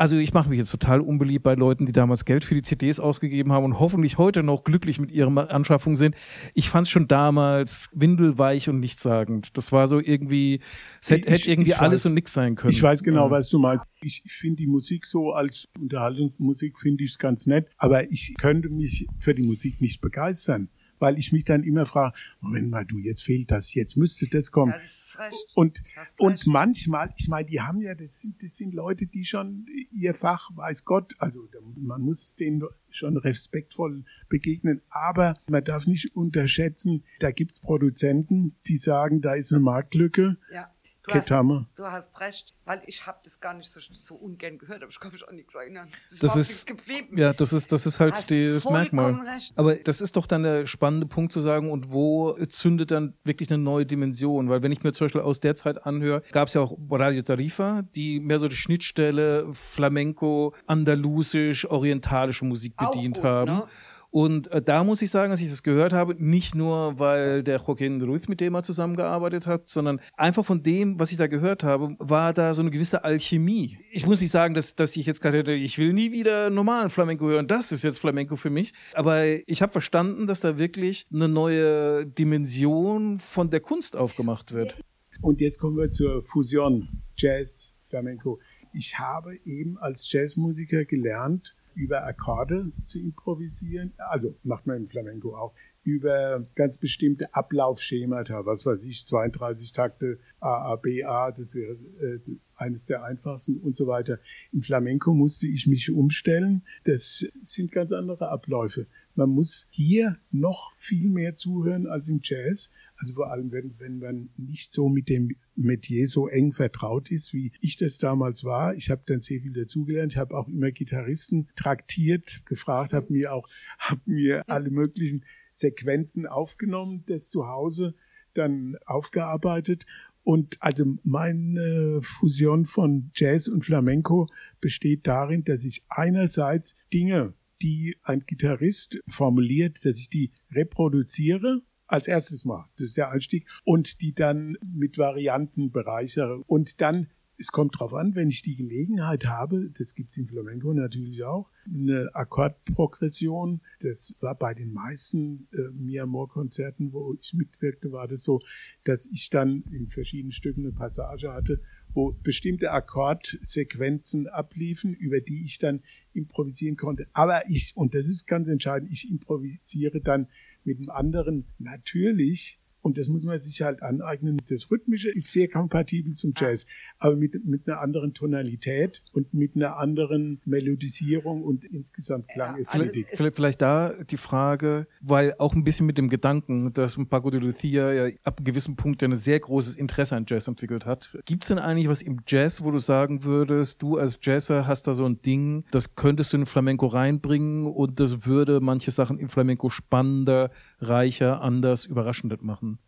[0.00, 2.98] Also ich mache mich jetzt total unbeliebt bei Leuten, die damals Geld für die CDs
[2.98, 6.14] ausgegeben haben und hoffentlich heute noch glücklich mit ihrer Anschaffung sind.
[6.54, 9.58] Ich fand es schon damals windelweich und nichtssagend.
[9.58, 10.60] Das war so irgendwie,
[11.02, 12.72] es hätte, hätte irgendwie ich alles weiß, und nichts sein können.
[12.72, 13.30] Ich weiß genau, Ja.
[13.30, 13.84] was du meinst.
[14.00, 18.34] Ich, ich finde die Musik so als Unterhaltungsmusik finde ich es ganz nett, aber ich
[18.38, 22.86] könnte mich für die Musik nicht begeistern, weil ich mich dann immer frage, Moment mal,
[22.86, 24.72] du, jetzt fehlt das, jetzt müsste das kommen.
[24.72, 25.52] Das recht.
[25.54, 25.82] Und,
[26.18, 26.46] und recht.
[26.46, 30.50] manchmal, ich meine, die haben ja, das sind, das sind Leute, die schon ihr Fach,
[30.54, 37.30] weiß Gott, also man muss denen schon respektvoll begegnen, aber man darf nicht unterschätzen, da
[37.30, 40.38] gibt's Produzenten, die sagen, da ist eine Marktlücke.
[40.52, 40.70] Ja.
[41.10, 41.66] Du hast, Ketama.
[41.76, 45.00] du hast recht, weil ich habe das gar nicht so, so ungern gehört, aber ich
[45.00, 45.88] kann mich an nichts erinnern.
[46.20, 47.18] Das ist- nichts geblieben.
[47.18, 49.14] Ja, das ist, das ist halt Hast das Merkmal.
[49.34, 49.52] recht.
[49.56, 53.50] Aber das ist doch dann der spannende Punkt zu sagen, und wo zündet dann wirklich
[53.50, 54.48] eine neue Dimension?
[54.48, 57.22] Weil wenn ich mir zum Beispiel aus der Zeit anhöre, gab es ja auch Radio
[57.22, 63.50] Tarifa, die mehr so die Schnittstelle Flamenco, Andalusisch, orientalische Musik Auch bedient gut, haben.
[63.50, 63.62] ne?
[64.10, 67.58] Und äh, da muss ich sagen, dass ich das gehört habe, nicht nur, weil der
[67.58, 71.62] Joaquin Ruiz mit dem er zusammengearbeitet hat, sondern einfach von dem, was ich da gehört
[71.62, 73.78] habe, war da so eine gewisse Alchemie.
[73.92, 76.90] Ich muss nicht sagen, dass, dass ich jetzt gerade hätte, ich will nie wieder normalen
[76.90, 78.72] Flamenco hören, das ist jetzt Flamenco für mich.
[78.94, 84.74] Aber ich habe verstanden, dass da wirklich eine neue Dimension von der Kunst aufgemacht wird.
[85.22, 88.40] Und jetzt kommen wir zur Fusion Jazz, Flamenco.
[88.72, 93.92] Ich habe eben als Jazzmusiker gelernt, über Akkorde zu improvisieren.
[93.96, 95.54] Also macht man im Flamenco auch.
[95.82, 101.72] Über ganz bestimmte Ablaufschemata, was weiß ich, 32 Takte A, A, B, A, das wäre
[102.00, 102.18] äh,
[102.56, 104.18] eines der einfachsten und so weiter.
[104.52, 106.62] Im Flamenco musste ich mich umstellen.
[106.84, 108.86] Das sind ganz andere Abläufe.
[109.14, 112.70] Man muss hier noch viel mehr zuhören als im Jazz.
[113.00, 117.32] Also vor allem, wenn, wenn man nicht so mit dem Metier so eng vertraut ist,
[117.32, 118.74] wie ich das damals war.
[118.74, 120.12] Ich habe dann sehr viel dazugelernt.
[120.12, 126.26] Ich habe auch immer Gitarristen traktiert, gefragt, habe mir auch, habe mir alle möglichen Sequenzen
[126.26, 127.94] aufgenommen, das zu Hause
[128.34, 129.86] dann aufgearbeitet.
[130.22, 134.28] Und also meine Fusion von Jazz und Flamenco
[134.60, 137.32] besteht darin, dass ich einerseits Dinge,
[137.62, 142.68] die ein Gitarrist formuliert, dass ich die reproduziere als erstes Mal.
[142.76, 143.46] Das ist der Einstieg.
[143.64, 146.42] Und die dann mit Varianten bereichere.
[146.46, 150.28] Und dann, es kommt drauf an, wenn ich die Gelegenheit habe, das gibt es im
[150.28, 153.60] Flamenco natürlich auch, eine Akkordprogression.
[153.80, 158.40] Das war bei den meisten äh, Mi Amor-Konzerten, wo ich mitwirkte, war das so,
[158.84, 161.60] dass ich dann in verschiedenen Stücken eine Passage hatte,
[161.92, 167.06] wo bestimmte Akkordsequenzen abliefen, über die ich dann improvisieren konnte.
[167.12, 170.28] Aber ich, und das ist ganz entscheidend, ich improvisiere dann
[170.64, 171.46] mit einem anderen.
[171.58, 176.66] Natürlich, und das muss man sich halt aneignen, das Rhythmische ist sehr kompatibel zum Jazz,
[176.98, 183.06] aber mit, mit einer anderen Tonalität und mit einer anderen Melodisierung und insgesamt Klangästhetik.
[183.10, 187.30] es- Vielleicht, vielleicht da die Frage, weil auch ein bisschen mit dem Gedanken, dass Paco
[187.30, 190.86] de Lucia ja ab einem gewissen Punkt ja ein sehr großes Interesse an Jazz entwickelt
[190.86, 191.16] hat.
[191.24, 194.86] Gibt es denn eigentlich was im Jazz, wo du sagen würdest, du als Jazzer hast
[194.86, 199.18] da so ein Ding, das könntest du in Flamenco reinbringen und das würde manche Sachen
[199.18, 202.78] im Flamenco spannender, reicher, anders, überraschender machen?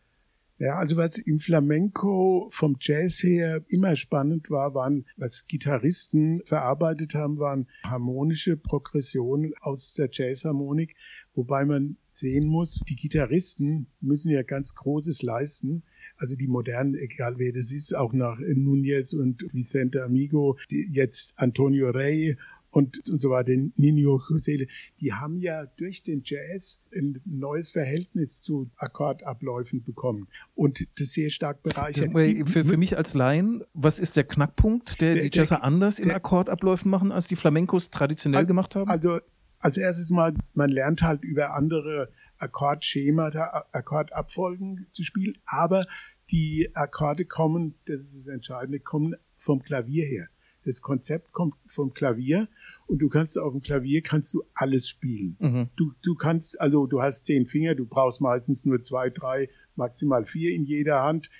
[0.62, 7.16] Ja, also was im Flamenco vom Jazz her immer spannend war, waren, was Gitarristen verarbeitet
[7.16, 10.94] haben, waren harmonische Progressionen aus der Jazzharmonik,
[11.34, 15.82] wobei man sehen muss, die Gitarristen müssen ja ganz Großes leisten.
[16.16, 21.34] Also die modernen, egal wer das ist, auch nach Nunez und Vicente Amigo, die jetzt
[21.38, 22.36] Antonio Rey
[22.72, 24.66] und, und so weiter, Nino Josele,
[25.00, 31.30] die haben ja durch den Jazz ein neues Verhältnis zu Akkordabläufen bekommen und das sehr
[31.30, 32.10] stark bereichert.
[32.48, 35.98] Für, für mich als Laien, was ist der Knackpunkt, der, Der- die der- Jazzer anders
[36.00, 38.88] in der- Akkordabläufen machen, als die Flamencos traditionell gemacht haben?
[38.90, 39.20] Also
[39.60, 42.08] als erstes mal, man lernt halt über andere
[42.38, 45.86] Akkordschemata, Akkordabfolgen zu spielen, aber
[46.30, 50.28] die Akkorde kommen, das ist das Entscheidende, kommen vom Klavier her.
[50.64, 52.48] Das Konzept kommt vom Klavier
[52.86, 55.36] und du kannst auf dem Klavier kannst du alles spielen.
[55.38, 55.68] Mhm.
[55.76, 60.24] Du, du kannst, also du hast zehn Finger, du brauchst meistens nur zwei, drei, maximal
[60.24, 61.30] vier in jeder Hand.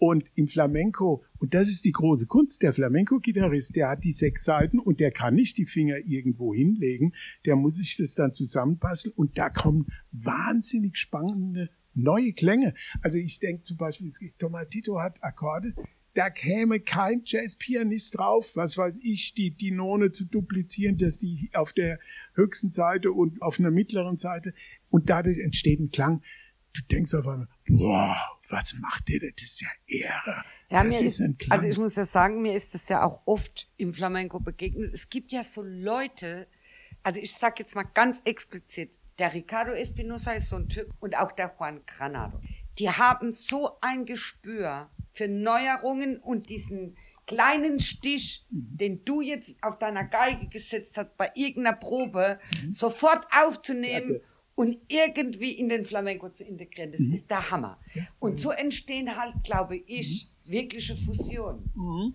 [0.00, 4.44] Und im Flamenco, und das ist die große Kunst, der Flamenco-Gitarrist, der hat die sechs
[4.44, 9.12] Seiten und der kann nicht die Finger irgendwo hinlegen, der muss sich das dann zusammenbasteln
[9.16, 12.74] und da kommen wahnsinnig spannende neue Klänge.
[13.02, 15.74] Also ich denke zum Beispiel, Tomatito hat Akkorde,
[16.18, 21.48] da käme kein Jazzpianist drauf, was weiß ich, die, die None zu duplizieren, dass die
[21.54, 22.00] auf der
[22.34, 24.52] höchsten Seite und auf einer mittleren Seite
[24.90, 26.20] und dadurch entsteht ein Klang.
[26.72, 28.16] Du denkst auf einmal, boah,
[28.48, 29.20] was macht der?
[29.20, 30.42] Das ist ja Ehre.
[30.70, 31.56] Ja, das ist, ein Klang.
[31.56, 34.92] Also ich muss ja sagen, mir ist das ja auch oft im Flamenco begegnet.
[34.92, 36.48] Es gibt ja so Leute,
[37.04, 41.16] also ich sag jetzt mal ganz explizit, der Ricardo Espinosa ist so ein Typ und
[41.16, 42.40] auch der Juan Granado.
[42.80, 48.76] Die haben so ein Gespür für Neuerungen und diesen kleinen Stich, mhm.
[48.76, 52.72] den du jetzt auf deiner Geige gesetzt hast, bei irgendeiner Probe, mhm.
[52.72, 54.20] sofort aufzunehmen ja,
[54.54, 56.90] und irgendwie in den Flamenco zu integrieren.
[56.90, 57.12] Das mhm.
[57.12, 57.78] ist der Hammer.
[58.18, 60.50] Und so entstehen halt, glaube ich, mhm.
[60.50, 61.70] wirkliche Fusionen.
[61.74, 62.14] Mhm.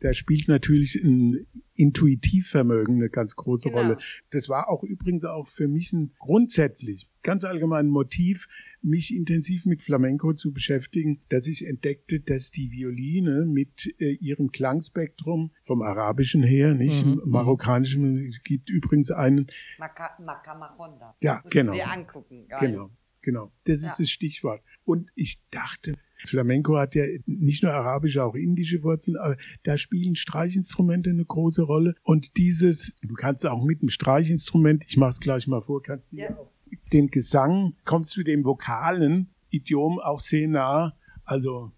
[0.00, 3.82] Da spielt natürlich ein Intuitivvermögen eine ganz große genau.
[3.82, 3.98] Rolle.
[4.30, 8.48] Das war auch übrigens auch für mich ein grundsätzlich, ganz allgemein Motiv,
[8.82, 14.50] mich intensiv mit Flamenco zu beschäftigen, dass ich entdeckte, dass die Violine mit äh, ihrem
[14.50, 17.22] Klangspektrum vom Arabischen her, nicht mhm.
[17.24, 21.16] marokkanischen, es gibt übrigens einen Makamahonda.
[21.20, 21.72] Ja, genau.
[21.72, 22.46] Wir angucken.
[22.48, 22.70] Geil.
[22.70, 23.52] Genau, genau.
[23.64, 23.88] Das ja.
[23.88, 24.62] ist das Stichwort.
[24.84, 30.16] Und ich dachte, Flamenco hat ja nicht nur arabische, auch indische Wurzeln, aber da spielen
[30.16, 31.94] Streichinstrumente eine große Rolle.
[32.02, 36.16] Und dieses, du kannst auch mit einem Streichinstrument, ich mach's gleich mal vor, kannst du
[36.16, 36.36] ja.
[36.36, 36.50] auch
[36.92, 40.94] den Gesang kommst du dem vokalen Idiom auch sehr nah.
[41.24, 41.72] Also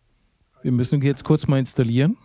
[0.63, 2.17] wir müssen jetzt kurz mal installieren.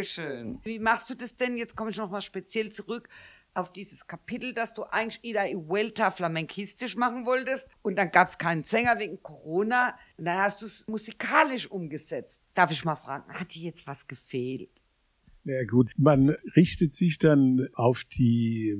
[0.00, 0.58] Dankeschön.
[0.64, 1.56] Wie machst du das denn?
[1.56, 3.08] Jetzt komme ich nochmal speziell zurück
[3.54, 8.28] auf dieses Kapitel, dass du eigentlich Ida y Vuelta flamenkistisch machen wolltest und dann gab
[8.28, 12.42] es keinen Sänger wegen Corona und dann hast du es musikalisch umgesetzt.
[12.54, 14.70] Darf ich mal fragen, hat dir jetzt was gefehlt?
[15.42, 18.76] Na ja, gut, man richtet sich dann auf die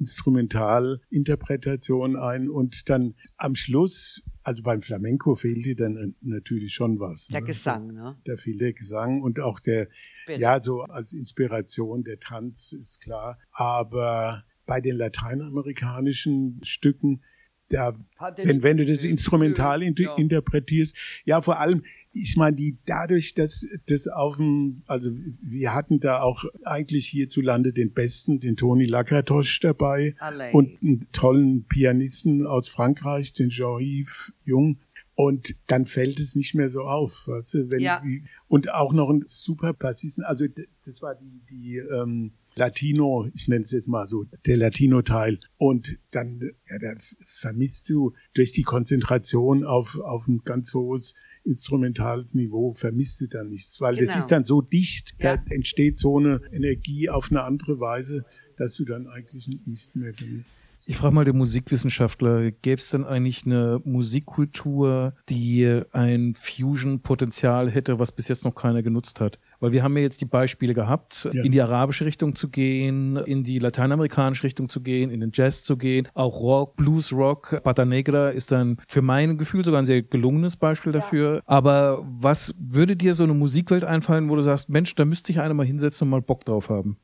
[0.00, 7.28] Instrumentalinterpretation ein und dann am Schluss, also beim Flamenco fehlt dir dann natürlich schon was.
[7.28, 7.46] Der ne?
[7.46, 8.16] Gesang, ne?
[8.24, 9.88] Da fehlt der Gesang und auch der,
[10.26, 10.40] Bitte.
[10.40, 13.38] ja, so als Inspiration, der Tanz ist klar.
[13.52, 17.22] Aber bei den lateinamerikanischen Stücken,
[17.70, 17.96] da,
[18.36, 20.14] wenn, wenn du das instrumental inter ja.
[20.16, 26.00] interpretierst, ja, vor allem, ich meine, die dadurch, dass das auf dem, also wir hatten
[26.00, 30.52] da auch eigentlich hierzulande den besten, den Toni Lakatosch dabei Allein.
[30.52, 34.78] und einen tollen Pianisten aus Frankreich, den Jean-Yves Jung.
[35.14, 38.02] Und dann fällt es nicht mehr so auf, weißt du, wenn ja.
[38.48, 43.62] und auch noch ein super Bassisten, also das war die die ähm, Latino, ich nenne
[43.62, 45.38] es jetzt mal so, der Latino-Teil.
[45.56, 52.34] Und dann, ja, da vermisst du durch die Konzentration auf, auf ein ganz hohes instrumentales
[52.34, 54.06] Niveau vermisst du dann nichts, weil genau.
[54.06, 55.36] das ist dann so dicht, ja.
[55.36, 58.24] da entsteht so eine Energie auf eine andere Weise,
[58.56, 60.52] dass du dann eigentlich nichts mehr vermisst.
[60.86, 67.98] Ich frage mal den Musikwissenschaftler, gäbe es denn eigentlich eine Musikkultur, die ein Fusion-Potenzial hätte,
[67.98, 69.38] was bis jetzt noch keiner genutzt hat?
[69.60, 71.42] Weil wir haben ja jetzt die Beispiele gehabt, ja.
[71.44, 75.62] in die arabische Richtung zu gehen, in die lateinamerikanische Richtung zu gehen, in den Jazz
[75.62, 79.86] zu gehen, auch Rock, Blues Rock, Pata Negra ist dann für mein Gefühl sogar ein
[79.86, 81.36] sehr gelungenes Beispiel dafür.
[81.36, 81.42] Ja.
[81.46, 85.40] Aber was würde dir so eine Musikwelt einfallen, wo du sagst, Mensch, da müsste ich
[85.40, 86.96] einer mal hinsetzen und mal Bock drauf haben?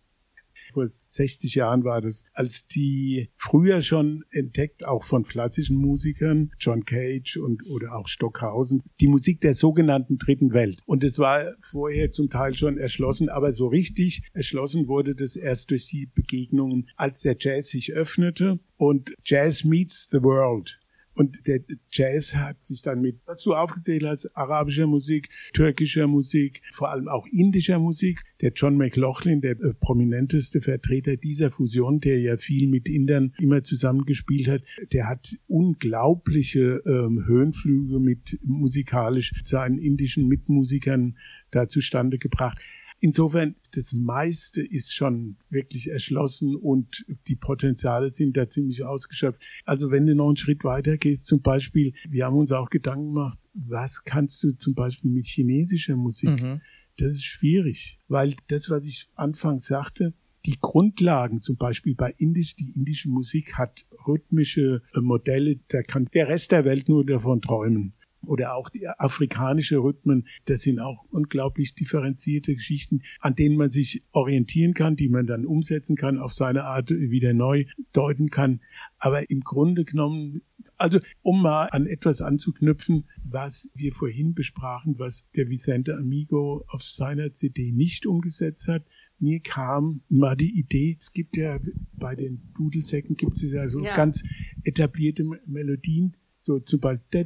[0.76, 6.84] Vor 60 Jahren war das, als die früher schon entdeckt, auch von klassischen Musikern, John
[6.84, 10.82] Cage und oder auch Stockhausen, die Musik der sogenannten Dritten Welt.
[10.84, 15.70] Und es war vorher zum Teil schon erschlossen, aber so richtig erschlossen wurde das erst
[15.70, 20.78] durch die Begegnungen, als der Jazz sich öffnete und Jazz meets the world.
[21.16, 26.60] Und der Jazz hat sich dann mit, was du aufgezählt hast, arabischer Musik, türkischer Musik,
[26.72, 28.22] vor allem auch indischer Musik.
[28.42, 33.62] Der John McLaughlin, der äh, prominenteste Vertreter dieser Fusion, der ja viel mit Indern immer
[33.62, 41.16] zusammengespielt hat, der hat unglaubliche ähm, Höhenflüge mit musikalisch seinen indischen Mitmusikern
[41.50, 42.60] da zustande gebracht.
[42.98, 49.42] Insofern, das meiste ist schon wirklich erschlossen und die Potenziale sind da ziemlich ausgeschöpft.
[49.64, 53.14] Also wenn du noch einen Schritt weiter gehst, zum Beispiel, wir haben uns auch Gedanken
[53.14, 56.42] gemacht, was kannst du zum Beispiel mit chinesischer Musik?
[56.42, 56.62] Mhm.
[56.96, 60.14] Das ist schwierig, weil das, was ich anfangs sagte,
[60.46, 66.08] die Grundlagen, zum Beispiel bei Indisch, die indische Musik hat rhythmische äh, Modelle, da kann
[66.14, 67.94] der Rest der Welt nur davon träumen.
[68.22, 70.26] Oder auch die afrikanische Rhythmen.
[70.46, 75.46] Das sind auch unglaublich differenzierte Geschichten, an denen man sich orientieren kann, die man dann
[75.46, 78.60] umsetzen kann, auf seine Art wieder neu deuten kann.
[78.98, 80.42] Aber im Grunde genommen
[80.78, 86.82] also, um mal an etwas anzuknüpfen, was wir vorhin besprachen, was der Vicente Amigo auf
[86.82, 88.84] seiner CD nicht umgesetzt hat.
[89.18, 91.58] Mir kam mal die Idee, es gibt ja
[91.94, 93.96] bei den Dudelsäcken gibt es ja so ja.
[93.96, 94.22] ganz
[94.64, 97.24] etablierte Melodien, so Beispiel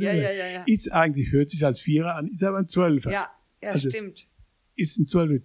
[0.00, 0.62] ja, ja, ja, ja.
[0.66, 3.10] ist eigentlich, hört sich als Vierer an, ist aber ein Zwölfer.
[3.10, 3.30] Ja,
[3.62, 4.26] ja, also, stimmt
[4.80, 5.40] ist ein Zwölfer.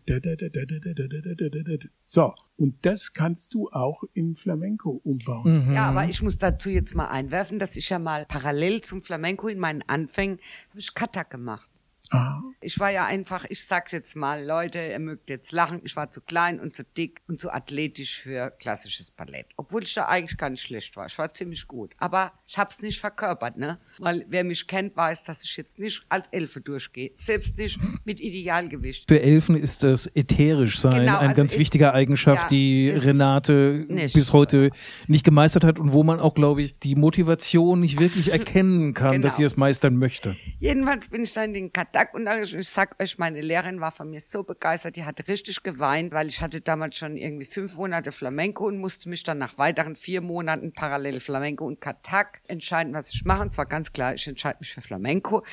[2.04, 5.68] So, und das kannst du auch in Flamenco umbauen.
[5.68, 5.74] Mhm.
[5.74, 9.48] Ja, aber ich muss dazu jetzt mal einwerfen, dass ich ja mal parallel zum Flamenco
[9.48, 11.70] in meinen Anfängen habe ich Kata gemacht.
[12.12, 12.42] Ah.
[12.62, 16.10] Ich war ja einfach, ich sag's jetzt mal, Leute, ihr mögt jetzt lachen, ich war
[16.12, 19.48] zu klein und zu dick und zu athletisch für klassisches Ballett.
[19.58, 21.06] Obwohl ich da eigentlich gar nicht schlecht war.
[21.06, 21.94] Ich war ziemlich gut.
[21.98, 23.80] Aber ich hab's nicht verkörpert, ne?
[24.00, 27.12] Weil wer mich kennt, weiß, dass ich jetzt nicht als Elfe durchgehe.
[27.18, 29.08] Selbst nicht mit Idealgewicht.
[29.08, 33.86] Für Elfen ist das ätherisch sein genau, eine also ganz wichtige Eigenschaft, ja, die Renate
[34.14, 34.72] bis heute
[35.08, 39.14] nicht gemeistert hat und wo man auch, glaube ich, die Motivation nicht wirklich erkennen kann,
[39.14, 39.24] genau.
[39.24, 40.36] dass sie es meistern möchte.
[40.60, 41.74] Jedenfalls bin ich dann in den
[42.14, 46.14] Und ich sag euch, meine Lehrerin war von mir so begeistert, die hat richtig geweint,
[46.14, 49.96] weil ich hatte damals schon irgendwie fünf Monate Flamenco und musste mich dann nach weiteren
[49.96, 53.44] vier Monaten parallel Flamenco und Katak entscheiden, was ich mache.
[53.44, 55.44] Und zwar ganz klar, ich entscheide mich für Flamenco.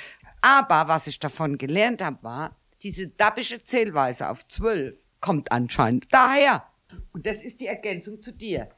[0.40, 6.66] Aber was ich davon gelernt habe, war, diese dabbische Zählweise auf zwölf kommt anscheinend daher.
[7.12, 8.68] Und das ist die Ergänzung zu dir.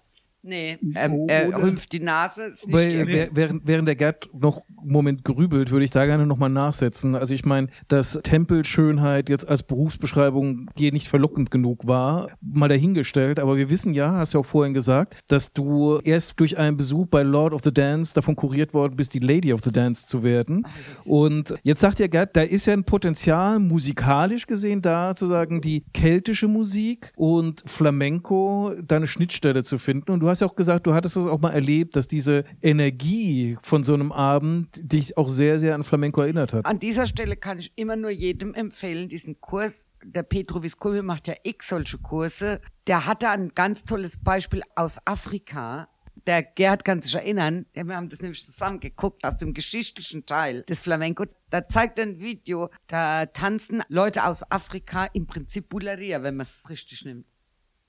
[0.47, 2.53] Nee, ähm, er rümpft die Nase.
[2.67, 7.15] Weil, während, während der Gerd noch einen Moment grübelt, würde ich da gerne nochmal nachsetzen.
[7.15, 13.41] Also ich meine, dass Tempelschönheit jetzt als Berufsbeschreibung dir nicht verlockend genug war, mal dahingestellt.
[13.41, 16.77] Aber wir wissen ja, hast du ja auch vorhin gesagt, dass du erst durch einen
[16.77, 20.07] Besuch bei Lord of the Dance davon kuriert worden bist, die Lady of the Dance
[20.07, 20.67] zu werden.
[21.07, 25.63] Und jetzt sagt ja Gerd, da ist ja ein Potenzial musikalisch gesehen da, zu sagen,
[25.63, 30.13] die keltische Musik und Flamenco deine Schnittstelle zu finden.
[30.13, 32.45] Und du hast hast ja auch gesagt, du hattest das auch mal erlebt, dass diese
[32.61, 36.67] Energie von so einem Abend dich auch sehr, sehr an Flamenco erinnert hat.
[36.67, 39.89] An dieser Stelle kann ich immer nur jedem empfehlen, diesen Kurs.
[40.05, 42.61] Der Petro Viscomi macht ja x solche Kurse.
[42.87, 45.89] Der hatte ein ganz tolles Beispiel aus Afrika
[46.27, 50.63] der Gerd kann sich erinnern, wir haben das nämlich zusammen geguckt aus dem geschichtlichen Teil
[50.63, 51.25] des Flamenco.
[51.51, 56.71] Da zeigt ein Video, da tanzen Leute aus Afrika im Prinzip Buleria, wenn man es
[56.71, 57.27] richtig nimmt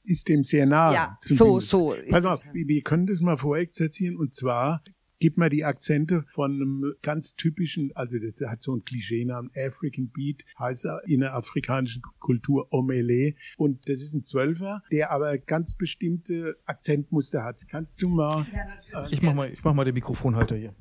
[0.06, 0.94] ist dem sehr nah.
[0.94, 1.96] Ja, so, so.
[2.10, 4.84] Pass auf, wir können das mal vorexerzieren und zwar
[5.20, 10.10] gibt man die Akzente von einem ganz typischen, also das hat so einen Klischeenamen, African
[10.10, 13.36] Beat, heißt in der afrikanischen Kultur Omele.
[13.58, 17.58] Und das ist ein Zwölfer, der aber ganz bestimmte Akzentmuster hat.
[17.70, 18.46] Kannst du mal...
[18.92, 20.76] Ja, ich mach mal, ich mach mal den Mikrofonhalter hier.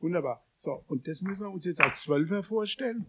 [0.00, 0.44] Wunderbar.
[0.56, 3.06] So, und das müssen wir uns jetzt als Zwölfer vorstellen.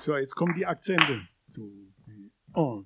[0.00, 1.20] So, jetzt kommen die Akzente.
[2.54, 2.84] Oh.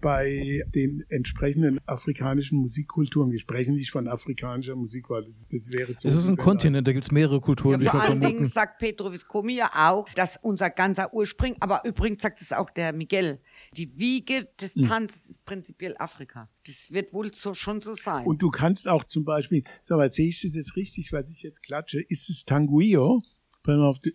[0.00, 3.30] Bei den entsprechenden afrikanischen Musikkulturen.
[3.30, 6.08] Wir sprechen nicht von afrikanischer Musik, weil das, das wäre so.
[6.08, 7.80] Es ist ein Kontinent, da gibt es mehrere Kulturen.
[7.82, 12.22] Ja, vor allen Dingen sagt Pedro Viscomi ja auch, dass unser ganzer Ursprung, aber übrigens
[12.22, 13.40] sagt es auch der Miguel,
[13.76, 14.88] die Wiege des hm.
[14.88, 15.30] Tanzes hm.
[15.30, 16.48] ist prinzipiell Afrika.
[16.66, 18.26] Das wird wohl so, schon so sein.
[18.26, 21.42] Und du kannst auch zum Beispiel, sag mal, sehe ich das jetzt richtig, was ich
[21.42, 23.22] jetzt klatsche, ist es Tanguio?
[23.62, 24.14] Bring mal auf die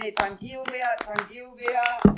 [0.00, 2.16] Nee, Tanguio wäre, Tanguio wäre,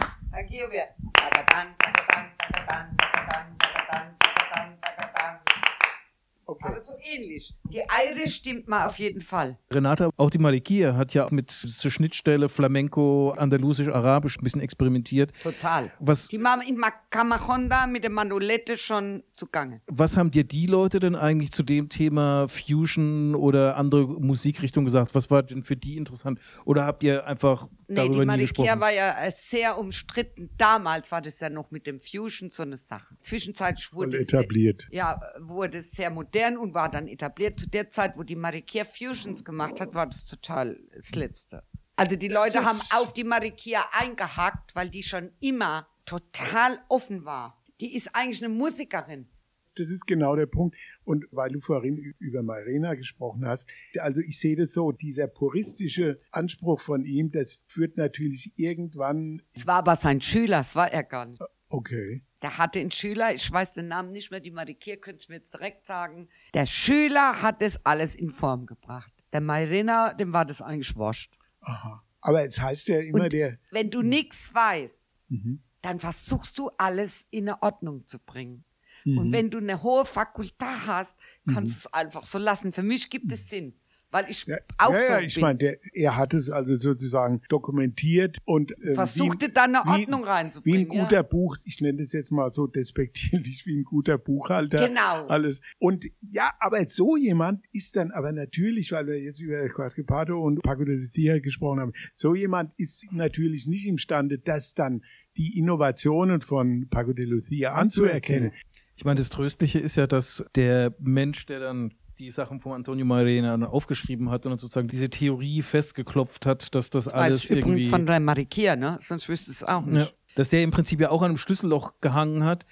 [6.47, 6.68] Okay.
[6.68, 7.55] Aber so ähnlich.
[7.64, 9.59] Die Irish stimmt mal auf jeden Fall.
[9.70, 15.33] Renata, auch die Malikia hat ja mit zur Schnittstelle Flamenco, Andalusisch, Arabisch ein bisschen experimentiert.
[15.42, 15.92] Total.
[15.99, 19.81] Was, die machen in Camachonda mit der Manolette schon zugange.
[19.87, 25.14] Was haben dir die Leute denn eigentlich zu dem Thema Fusion oder andere Musikrichtungen gesagt?
[25.14, 26.38] Was war denn für die interessant?
[26.64, 30.51] Oder habt ihr einfach nee, die Malikia war ja äh, sehr umstritten.
[30.57, 33.16] Damals war das ja noch mit dem Fusion so eine Sache.
[33.20, 34.83] Zwischenzeitlich wurde es etabliert.
[34.90, 37.61] Sehr, ja, wurde sehr modern und war dann etabliert.
[37.61, 41.63] Zu der Zeit, wo die Marikia Fusions gemacht hat, war das total das Letzte.
[41.96, 47.63] Also die Leute haben auf die Marikia eingehackt, weil die schon immer total offen war.
[47.81, 49.29] Die ist eigentlich eine Musikerin.
[49.77, 50.77] Das ist genau der Punkt.
[51.04, 56.18] Und weil du vorhin über Marina gesprochen hast, also ich sehe das so, dieser puristische
[56.31, 59.42] Anspruch von ihm, das führt natürlich irgendwann.
[59.52, 61.40] Es war aber sein Schüler, es war er gar nicht.
[61.68, 62.22] Okay.
[62.42, 65.37] Der hatte einen Schüler, ich weiß den Namen nicht mehr, die Marikier könnte ich mir
[65.37, 66.29] jetzt direkt sagen.
[66.52, 69.12] Der Schüler hat das alles in Form gebracht.
[69.33, 71.35] Der Mairena, dem war das eigentlich wurscht.
[71.60, 72.04] Aha.
[72.20, 73.58] Aber jetzt heißt ja immer Und der.
[73.70, 75.62] wenn du nichts weißt, Mhm.
[75.83, 78.64] dann versuchst du alles in eine Ordnung zu bringen.
[79.05, 79.19] Mhm.
[79.19, 80.55] Und wenn du eine hohe Fakultät
[80.87, 81.17] hast,
[81.52, 82.73] kannst du es einfach so lassen.
[82.73, 83.75] Für mich gibt es Sinn,
[84.11, 88.38] weil ich Ja, auch ja, so ja, ich meine, er hat es also sozusagen dokumentiert
[88.44, 90.81] und äh, Versuchte wie- dann eine wie- Ordnung Wie reinzubringen.
[90.83, 94.87] ein guter Buch, ich nenne das jetzt mal so despektierlich, wie ein guter Buchhalter.
[94.88, 95.27] Genau.
[95.27, 95.61] Alles.
[95.79, 100.63] Und ja, aber so jemand ist dann aber natürlich, weil wir jetzt über Quadripato und
[100.63, 105.02] Paco de Lucia gesprochen haben, so jemand ist natürlich nicht imstande, das dann
[105.37, 108.52] die Innovationen von Paco de Lucia anzuerkennen.
[108.97, 113.05] Ich meine, das Tröstliche ist ja, dass der Mensch, der dann die Sachen von Antonio
[113.07, 117.67] dann aufgeschrieben hat und sozusagen diese Theorie festgeklopft hat, dass das, Das alles ich übrigens
[117.67, 118.99] irgendwie von der Marikia, ne?
[119.01, 120.15] Sonst wüsste es auch ja, nicht.
[120.37, 122.67] dass der im Prinzip ja auch an einem Schlüsselloch gehangen hat,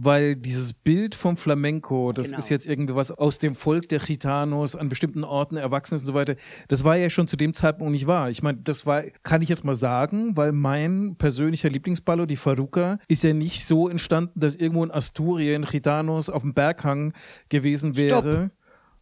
[0.00, 2.38] weil dieses Bild vom Flamenco, das Genau.
[2.38, 6.06] ist jetzt irgendwie was aus dem Volk der Gitanos an bestimmten Orten erwachsen ist und
[6.06, 6.36] so weiter,
[6.68, 8.30] das war ja schon zu dem Zeitpunkt nicht wahr.
[8.30, 12.98] Ich meine, das war, kann ich jetzt mal sagen, weil mein persönlicher Lieblingsballo, die Faruca,
[13.08, 17.12] ist ja nicht so entstanden, dass irgendwo in Asturien Gitanos auf dem Berghang
[17.48, 18.52] gewesen wäre.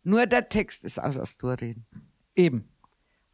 [0.02, 1.84] Nur der Text ist aus Asturien.
[2.34, 2.68] Eben.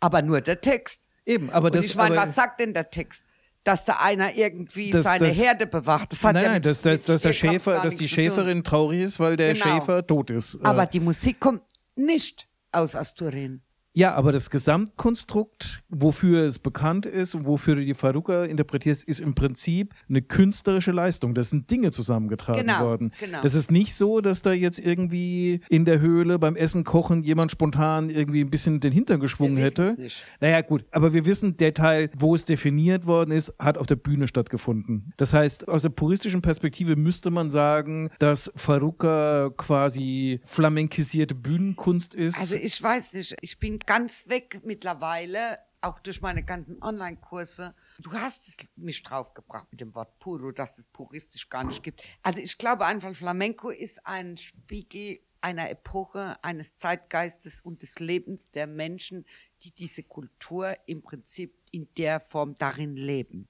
[0.00, 1.06] Aber nur der Text.
[1.24, 3.24] Eben, aber Und das ich meine, was sagt denn der Text?
[3.64, 6.10] Dass da einer irgendwie Das- seine das- Herde bewacht.
[6.12, 8.08] Das hat Nein, ja nein, dass, dass, dass der Schäfer, dass die.
[8.08, 9.64] Schäferin traurig ist, weil der Genau.
[9.64, 10.58] Schäfer tot ist.
[10.64, 11.62] Aber Äh, die Musik kommt
[11.94, 13.62] nicht aus Asturien.
[13.94, 19.20] Ja, aber das Gesamtkonstrukt, wofür es bekannt ist und wofür du die Faruka interpretierst, ist
[19.20, 21.34] im Prinzip eine künstlerische Leistung.
[21.34, 23.12] Das sind Dinge zusammengetragen Genau, worden.
[23.20, 23.42] genau.
[23.42, 27.50] Das ist nicht so, dass da jetzt irgendwie in der Höhle beim Essen kochen jemand
[27.50, 29.94] spontan irgendwie ein bisschen den Hintern geschwungen Wir hätte.
[29.98, 30.24] nicht.
[30.40, 33.96] Naja, gut, aber wir wissen, der Teil, wo es definiert worden ist, hat auf der
[33.96, 35.12] Bühne stattgefunden.
[35.16, 42.38] Das heißt, aus der puristischen Perspektive müsste man sagen, dass Faruka quasi flamenkisierte Bühnenkunst ist.
[42.38, 47.74] Also ich weiß nicht, ich bin ganz weg mittlerweile, auch durch meine ganzen Online-Kurse.
[47.98, 52.02] Du hast es mich draufgebracht mit dem Wort Puro, dass es puristisch gar nicht gibt.
[52.22, 58.50] Also ich glaube einfach, Flamenco ist ein Spiegel einer Epoche, eines Zeitgeistes und des Lebens
[58.52, 59.26] der Menschen,
[59.62, 63.48] die diese Kultur im Prinzip in der Form darin leben.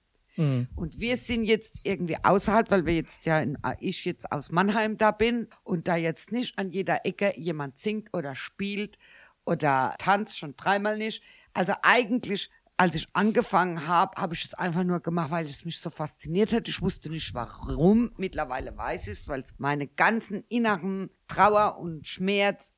[0.77, 4.97] Und wir sind jetzt irgendwie außerhalb, weil wir jetzt ja, in, ich jetzt aus Mannheim
[4.97, 8.97] da bin und da jetzt nicht an jeder Ecke jemand singt oder spielt
[9.45, 11.23] oder tanzt, schon dreimal nicht.
[11.53, 15.79] Also eigentlich, als ich angefangen habe, habe ich es einfach nur gemacht, weil es mich
[15.79, 16.69] so fasziniert hat.
[16.69, 18.13] Ich wusste nicht warum.
[18.17, 22.73] Mittlerweile weiß ich es, weil es meine ganzen inneren Trauer und Schmerz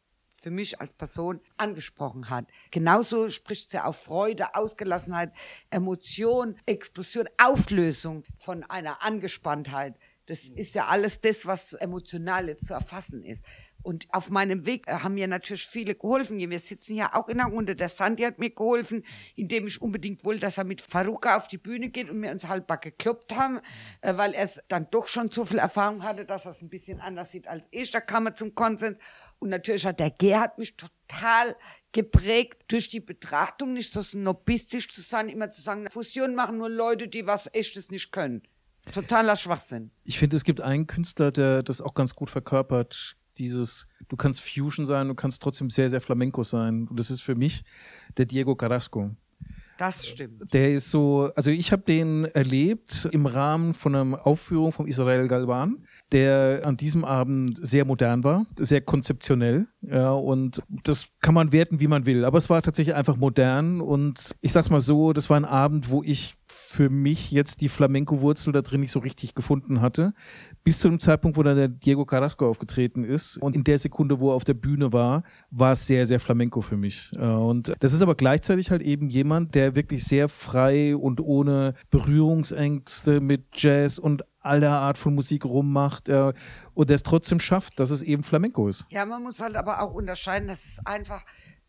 [0.45, 2.47] für mich als Person angesprochen hat.
[2.71, 5.33] Genauso spricht sie auf Freude, Ausgelassenheit,
[5.71, 9.97] Emotion, Explosion, Auflösung von einer Angespanntheit.
[10.27, 13.45] Das ist ja alles das, was emotional jetzt zu erfassen ist.
[13.85, 16.39] Und auf meinem Weg äh, haben mir natürlich viele geholfen.
[16.39, 17.77] Wir sitzen ja auch in der Runde.
[17.77, 19.05] Der Sandy hat mir geholfen,
[19.37, 22.49] indem ich unbedingt wollte, dass er mit Faruka auf die Bühne geht und wir uns
[22.49, 23.61] halbbar gekloppt haben,
[24.01, 26.71] äh, weil er es dann doch schon so viel Erfahrung hatte, dass er es ein
[26.71, 27.91] bisschen anders sieht als ich.
[27.91, 28.99] Da kam er zum Konsens.
[29.39, 31.55] Und natürlich hat der Gerhard mich total
[31.93, 36.71] geprägt durch die Betrachtung, nicht so snobistisch zu sein, immer zu sagen, Fusion machen nur
[36.71, 38.43] Leute, die was Echtes nicht können.
[38.93, 39.91] Totaler Schwachsinn.
[40.05, 43.17] Ich finde, es gibt einen Künstler, der das auch ganz gut verkörpert.
[43.39, 46.89] Dieses, du kannst Fusion sein, du kannst trotzdem sehr, sehr Flamenco sein.
[46.89, 47.65] Und das ist für mich
[48.17, 49.11] der Diego Carrasco.
[49.77, 50.53] Das stimmt.
[50.53, 55.27] Der ist so, also ich habe den erlebt im Rahmen von einer Aufführung von Israel
[55.27, 61.53] Galvan, der an diesem Abend sehr modern war, sehr konzeptionell, ja, und das kann man
[61.53, 65.13] werten, wie man will, aber es war tatsächlich einfach modern und ich sag's mal so,
[65.13, 68.99] das war ein Abend, wo ich für mich jetzt die Flamenco-Wurzel da drin nicht so
[68.99, 70.13] richtig gefunden hatte,
[70.63, 74.21] bis zu dem Zeitpunkt, wo dann der Diego Carrasco aufgetreten ist und in der Sekunde,
[74.21, 77.11] wo er auf der Bühne war, war es sehr, sehr Flamenco für mich.
[77.19, 83.21] Und das ist aber gleichzeitig halt eben jemand, der wirklich sehr frei und ohne Berührungsängste
[83.21, 86.33] mit Jazz und aller Art von Musik rummacht äh,
[86.75, 88.85] und es trotzdem schafft, dass es eben Flamenco ist.
[88.91, 91.25] Ja, man muss halt aber auch unterscheiden, dass es einfach,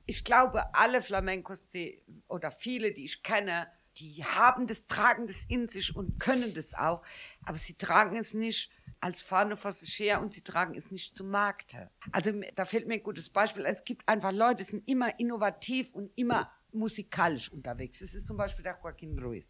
[0.06, 3.68] ich glaube, alle Flamencos, die, oder viele, die ich kenne,
[3.98, 7.02] die haben das, tragen das in sich und können das auch,
[7.46, 8.70] aber sie tragen es nicht
[9.00, 11.90] als Fahne vor sich her und sie tragen es nicht zum Markte.
[12.12, 13.66] Also da fällt mir ein gutes Beispiel.
[13.66, 18.00] Es gibt einfach Leute, die sind immer innovativ und immer musikalisch unterwegs.
[18.00, 19.48] Das ist zum Beispiel der Joaquin Ruiz.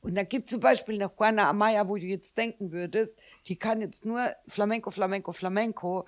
[0.00, 3.80] Und da gibt zum Beispiel eine Juana Amaya, wo du jetzt denken würdest, die kann
[3.80, 6.06] jetzt nur Flamenco, Flamenco, Flamenco.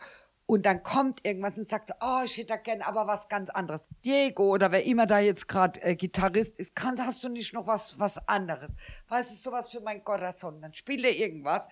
[0.50, 3.82] Und dann kommt irgendwas und sagt, oh, ich hätte da gerne aber was ganz anderes.
[4.02, 7.66] Diego oder wer immer da jetzt gerade äh, Gitarrist ist, kann, hast du nicht noch
[7.66, 8.70] was, was anderes?
[9.08, 10.62] Weißt du, sowas für mein Corazon.
[10.62, 11.68] Dann spielt er irgendwas,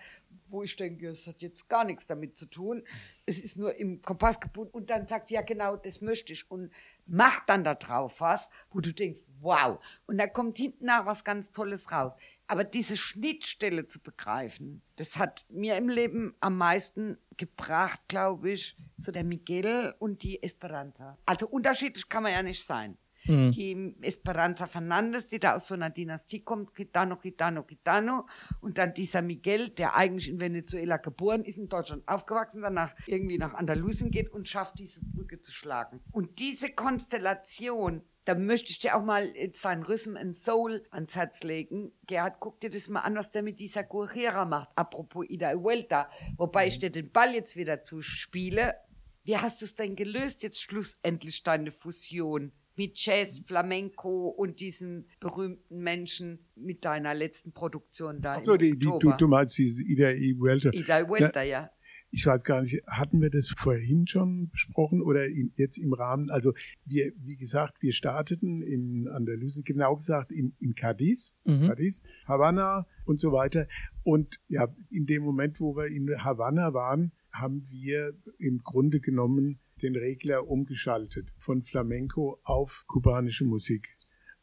[0.49, 2.83] wo ich denke, es hat jetzt gar nichts damit zu tun.
[3.25, 4.73] Es ist nur im Kompass gebunden.
[4.73, 6.49] Und dann sagt, ja genau, das möchte ich.
[6.49, 6.71] Und
[7.05, 9.79] macht dann da drauf was, wo du denkst, wow.
[10.05, 12.15] Und da kommt hinten nach was ganz Tolles raus.
[12.47, 18.77] Aber diese Schnittstelle zu begreifen, das hat mir im Leben am meisten gebracht, glaube ich,
[18.95, 21.17] so der Miguel und die Esperanza.
[21.25, 22.97] Also unterschiedlich kann man ja nicht sein.
[23.27, 23.51] Mhm.
[23.51, 28.27] Die Esperanza Fernandez, die da aus so einer Dynastie kommt, Gitano, Gitano, Gitano.
[28.61, 33.37] Und dann dieser Miguel, der eigentlich in Venezuela geboren ist, in Deutschland aufgewachsen, danach irgendwie
[33.37, 36.01] nach Andalusien geht und schafft, diese Brücke zu schlagen.
[36.11, 41.43] Und diese Konstellation, da möchte ich dir auch mal sein Rhythm and Soul ans Herz
[41.43, 41.93] legen.
[42.07, 44.69] Gerhard, guck dir das mal an, was der mit dieser Guajira macht.
[44.75, 46.09] Apropos Ida Vuelta.
[46.35, 48.75] Wobei ich dir den Ball jetzt wieder zuspiele.
[49.23, 55.07] Wie hast du es denn gelöst, jetzt schlussendlich deine Fusion mit Jazz, Flamenco und diesen
[55.19, 59.83] berühmten Menschen mit deiner letzten Produktion da Ach so, die, die, du, du meinst diese
[59.83, 60.69] Ida Vuelta.
[60.71, 61.61] Ida Vuelta, ja.
[61.63, 61.71] ja
[62.09, 66.29] ich weiß gar nicht, hatten wir das vorhin schon besprochen oder in, jetzt im Rahmen?
[66.29, 66.53] Also
[66.85, 71.67] wir, wie gesagt, wir starteten in Andalusien, genau gesagt in, in Cadiz, mhm.
[71.67, 73.67] Cadiz, Havanna und so weiter.
[74.03, 79.59] Und ja, in dem Moment, wo wir in Havanna waren, haben wir im Grunde genommen
[79.81, 83.97] den Regler umgeschaltet von Flamenco auf kubanische Musik.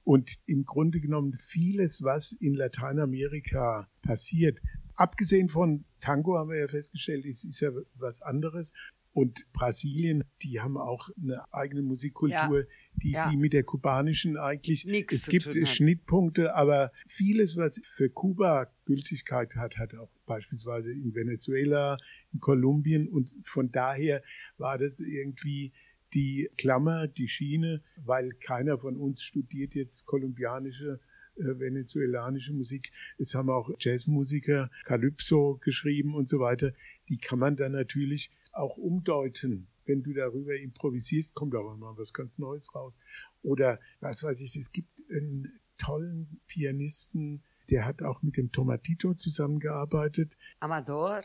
[0.05, 4.59] Und im Grunde genommen vieles, was in Lateinamerika passiert,
[4.95, 8.73] abgesehen von Tango haben wir ja festgestellt, ist, ist ja was anderes.
[9.15, 12.67] Und Brasilien, die haben auch eine eigene Musikkultur, ja.
[12.97, 13.31] Die, ja.
[13.31, 19.55] die mit der kubanischen eigentlich, Nichts es gibt Schnittpunkte, aber vieles, was für Kuba Gültigkeit
[19.55, 21.97] hat, hat auch beispielsweise in Venezuela,
[22.33, 24.21] in Kolumbien und von daher
[24.59, 25.73] war das irgendwie
[26.13, 31.01] die Klammer, die Schiene, weil keiner von uns studiert jetzt kolumbianische
[31.37, 32.93] äh, venezuelanische Musik.
[33.19, 36.73] Es haben auch Jazzmusiker Calypso geschrieben und so weiter.
[37.09, 39.69] Die kann man dann natürlich auch umdeuten.
[39.87, 42.99] Wenn du darüber improvisierst, kommt auch mal was ganz Neues raus.
[43.43, 49.15] Oder was weiß ich, es gibt einen tollen Pianisten, der hat auch mit dem Tomatito
[49.15, 50.37] zusammengearbeitet.
[50.61, 51.23] Amador?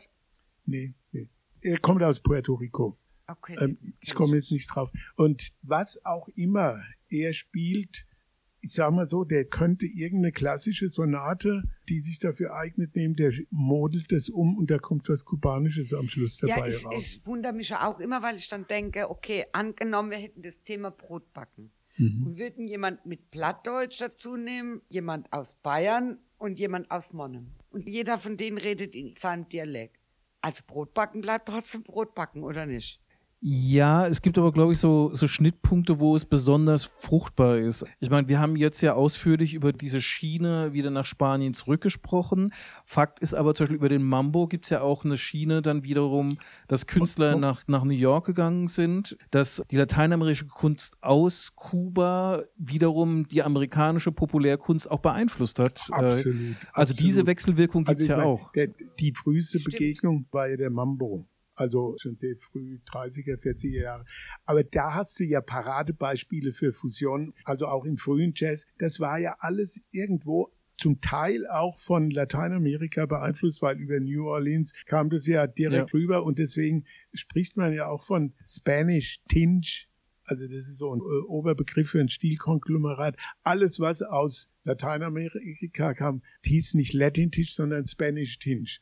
[0.66, 1.28] Nee, nee.
[1.62, 2.96] Er kommt aus Puerto Rico.
[3.26, 3.56] Okay.
[3.60, 4.90] Ähm, ich komme jetzt nicht drauf.
[5.16, 8.06] Und was auch immer er spielt,
[8.62, 13.32] ich sag mal so, der könnte irgendeine klassische Sonate, die sich dafür eignet, nehmen, der
[13.50, 16.94] modelt das um und da kommt was Kubanisches am Schluss dabei ja, ich, raus.
[16.96, 20.62] Ich wundere mich ja auch immer, weil ich dann denke, okay, angenommen, wir hätten das
[20.62, 22.26] Thema Brotbacken mhm.
[22.26, 27.52] und würden jemand mit Plattdeutsch dazu nehmen, jemand aus Bayern und jemand aus Monnem.
[27.70, 29.96] Und jeder von denen redet in seinem Dialekt.
[30.42, 33.00] Also Brotbacken bleibt trotzdem Brotbacken, oder nicht?
[33.42, 37.86] Ja, es gibt aber, glaube ich, so, so Schnittpunkte, wo es besonders fruchtbar ist.
[37.98, 42.52] Ich meine, wir haben jetzt ja ausführlich über diese Schiene wieder nach Spanien zurückgesprochen.
[42.84, 46.38] Fakt ist aber zum Beispiel über den Mambo gibt's ja auch eine Schiene dann wiederum,
[46.68, 53.26] dass Künstler nach, nach New York gegangen sind, dass die lateinamerikanische Kunst aus Kuba wiederum
[53.26, 55.80] die amerikanische Populärkunst auch beeinflusst hat.
[55.90, 56.26] Absolut.
[56.26, 57.00] Äh, also absolut.
[57.00, 58.52] diese Wechselwirkung gibt's also ja meine, auch.
[58.52, 58.68] Der,
[58.98, 59.78] die früheste Stimmt.
[59.78, 61.24] Begegnung war ja der Mambo
[61.60, 64.04] also schon sehr früh 30er, 40er Jahre.
[64.46, 68.66] Aber da hast du ja Paradebeispiele für Fusion, also auch im frühen Jazz.
[68.78, 74.72] Das war ja alles irgendwo zum Teil auch von Lateinamerika beeinflusst, weil über New Orleans
[74.86, 75.98] kam das ja direkt ja.
[75.98, 79.86] rüber und deswegen spricht man ja auch von Spanish Tinge.
[80.24, 83.16] Also das ist so ein äh, Oberbegriff für ein Stilkonglomerat.
[83.42, 88.78] Alles, was aus Lateinamerika kam, hieß nicht Latin Tinge, sondern Spanish Tinge.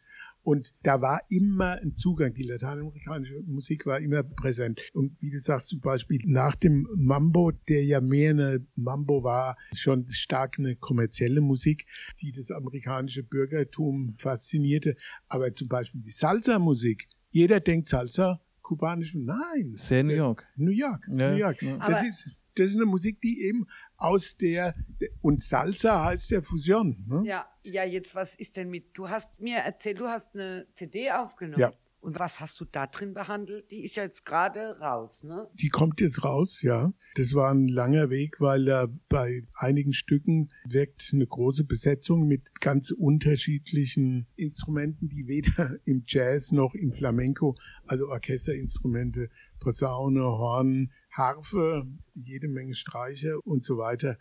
[0.48, 2.32] Und da war immer ein Zugang.
[2.32, 4.80] Die lateinamerikanische Musik war immer präsent.
[4.94, 9.58] Und wie du sagst, zum Beispiel nach dem Mambo, der ja mehr eine Mambo war,
[9.74, 11.84] schon stark eine kommerzielle Musik,
[12.22, 14.96] die das amerikanische Bürgertum faszinierte.
[15.28, 17.10] Aber zum Beispiel die Salsa-Musik.
[17.28, 19.14] Jeder denkt Salsa, kubanisch.
[19.14, 19.74] Nein.
[19.74, 20.46] Sehr New York.
[20.56, 21.06] New York.
[21.10, 21.30] Ja.
[21.30, 21.60] New York.
[21.60, 21.76] Ja.
[21.76, 24.74] Das ist, das ist eine Musik, die eben aus der,
[25.20, 27.04] und Salsa heißt ja Fusion.
[27.08, 27.22] Ne?
[27.26, 31.10] Ja, ja, jetzt was ist denn mit, du hast mir erzählt, du hast eine CD
[31.10, 31.60] aufgenommen.
[31.60, 31.72] Ja.
[32.00, 33.72] Und was hast du da drin behandelt?
[33.72, 35.48] Die ist ja jetzt gerade raus, ne?
[35.54, 36.92] Die kommt jetzt raus, ja.
[37.16, 42.60] Das war ein langer Weg, weil äh, bei einigen Stücken wirkt eine große Besetzung mit
[42.60, 47.56] ganz unterschiedlichen Instrumenten, die weder im Jazz noch im Flamenco,
[47.86, 49.28] also Orchesterinstrumente,
[49.58, 54.16] Posaune, Horn, Harfe, jede Menge Streicher und so weiter.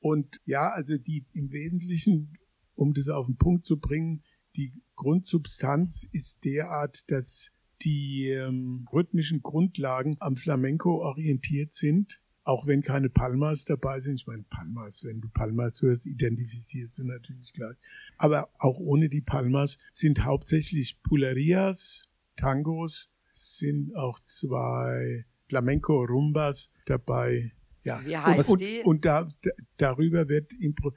[0.00, 2.36] Und ja, also die im Wesentlichen,
[2.74, 4.22] um das auf den Punkt zu bringen,
[4.56, 12.20] die Grundsubstanz ist derart, dass die ähm, rhythmischen Grundlagen am Flamenco orientiert sind.
[12.42, 14.16] Auch wenn keine Palmas dabei sind.
[14.16, 17.76] Ich meine, Palmas, wenn du Palmas hörst, identifizierst du natürlich gleich.
[18.16, 27.52] Aber auch ohne die Palmas sind hauptsächlich Pulerias, Tangos, sind auch zwei Flamenco-Rumbas dabei.
[27.84, 28.00] Ja.
[28.04, 28.80] Wie heißt und, die?
[28.84, 30.92] Und da, da, darüber wird impro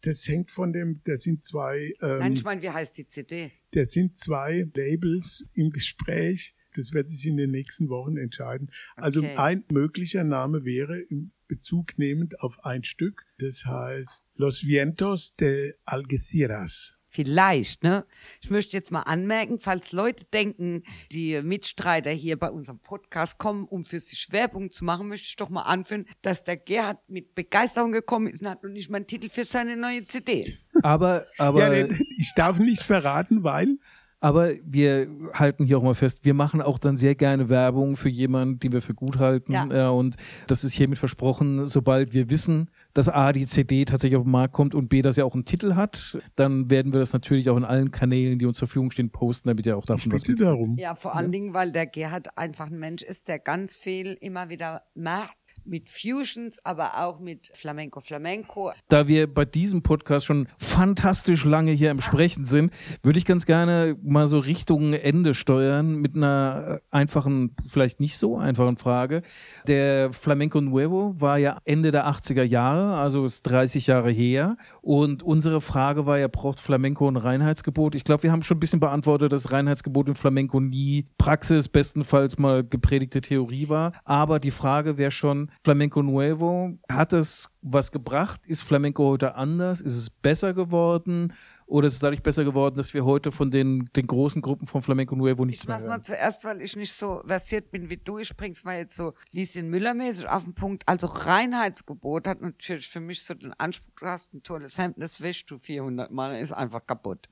[0.00, 3.50] das hängt von dem, da sind zwei, ähm, Nein, ich meine, wie heißt die CD?
[3.72, 6.54] da sind zwei Labels im Gespräch.
[6.76, 8.70] Das wird sich in den nächsten Wochen entscheiden.
[8.96, 9.36] Also Okay.
[9.36, 13.24] ein möglicher Name wäre im Bezug nehmend auf ein Stück.
[13.38, 16.94] Das heißt Los Vientos de Algeciras.
[17.14, 18.04] Vielleicht, ne?
[18.42, 23.66] Ich möchte jetzt mal anmerken, falls Leute denken, die Mitstreiter hier bei unserem Podcast kommen,
[23.66, 27.36] um für sich Werbung zu machen, möchte ich doch mal anführen, dass der Gerhard mit
[27.36, 30.52] Begeisterung gekommen ist und hat noch nicht mal einen Titel für seine neue CD.
[30.82, 31.86] Aber, aber, ja,
[32.18, 33.78] ich darf nicht verraten, weil
[34.24, 38.08] aber wir halten hier auch mal fest, wir machen auch dann sehr gerne Werbung für
[38.08, 39.52] jemanden, den wir für gut halten.
[39.52, 39.66] Ja.
[39.66, 44.24] Ja, und das ist hiermit versprochen, sobald wir wissen, dass A, die CD tatsächlich auf
[44.24, 47.12] den Markt kommt und B, dass er auch einen Titel hat, dann werden wir das
[47.12, 50.12] natürlich auch in allen Kanälen, die uns zur Verfügung stehen, posten, damit ihr auch davon
[50.12, 50.76] was darum.
[50.78, 54.48] Ja, vor allen Dingen, weil der Gerhard einfach ein Mensch ist, der ganz viel immer
[54.48, 55.36] wieder macht.
[55.66, 58.72] Mit Fusions, aber auch mit Flamenco Flamenco.
[58.88, 63.46] Da wir bei diesem Podcast schon fantastisch lange hier im Sprechen sind, würde ich ganz
[63.46, 69.22] gerne mal so Richtung Ende steuern mit einer äh, einfachen, vielleicht nicht so einfachen Frage.
[69.66, 74.56] Der Flamenco Nuevo war ja Ende der 80er Jahre, also ist 30 Jahre her.
[74.82, 77.94] Und unsere Frage war ja, braucht Flamenco ein Reinheitsgebot?
[77.94, 82.38] Ich glaube, wir haben schon ein bisschen beantwortet, dass Reinheitsgebot in Flamenco nie Praxis, bestenfalls
[82.38, 83.92] mal gepredigte Theorie war.
[84.04, 88.46] Aber die Frage wäre schon, Flamenco Nuevo, hat es was gebracht?
[88.46, 89.80] Ist Flamenco heute anders?
[89.80, 91.32] Ist es besser geworden?
[91.66, 94.82] Oder ist es dadurch besser geworden, dass wir heute von den, den großen Gruppen von
[94.82, 96.02] Flamenco Nuevo nichts Ich mehr mach's mal hören?
[96.04, 98.18] zuerst, weil ich nicht so versiert bin wie du.
[98.18, 100.82] Ich bring's mal jetzt so Lieschen Müller-mäßig auf den Punkt.
[100.86, 105.22] Also Reinheitsgebot hat natürlich für mich so den Anspruch, du hast ein tolles Hemd, das
[105.22, 107.28] wäschst du 400 Mal, ist einfach kaputt.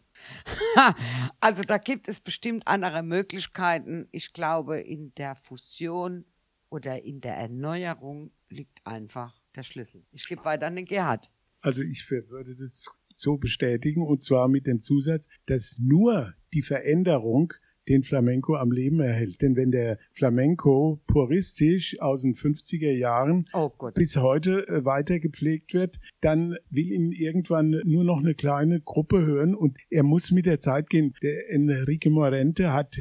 [1.40, 4.08] also da gibt es bestimmt andere Möglichkeiten.
[4.12, 6.24] Ich glaube, in der Fusion
[6.72, 10.04] oder in der Erneuerung liegt einfach der Schlüssel.
[10.10, 11.30] Ich gebe weiter an den Gerhard.
[11.60, 17.52] Also ich würde das so bestätigen und zwar mit dem Zusatz, dass nur die Veränderung
[17.88, 19.42] den Flamenco am Leben erhält.
[19.42, 25.74] Denn wenn der Flamenco puristisch aus den 50er Jahren Oh bis heute äh, weiter gepflegt
[25.74, 30.46] wird, dann will ihn irgendwann nur noch eine kleine Gruppe hören und er muss mit
[30.46, 31.14] der Zeit gehen.
[31.22, 33.00] Der Enrique Morente hat,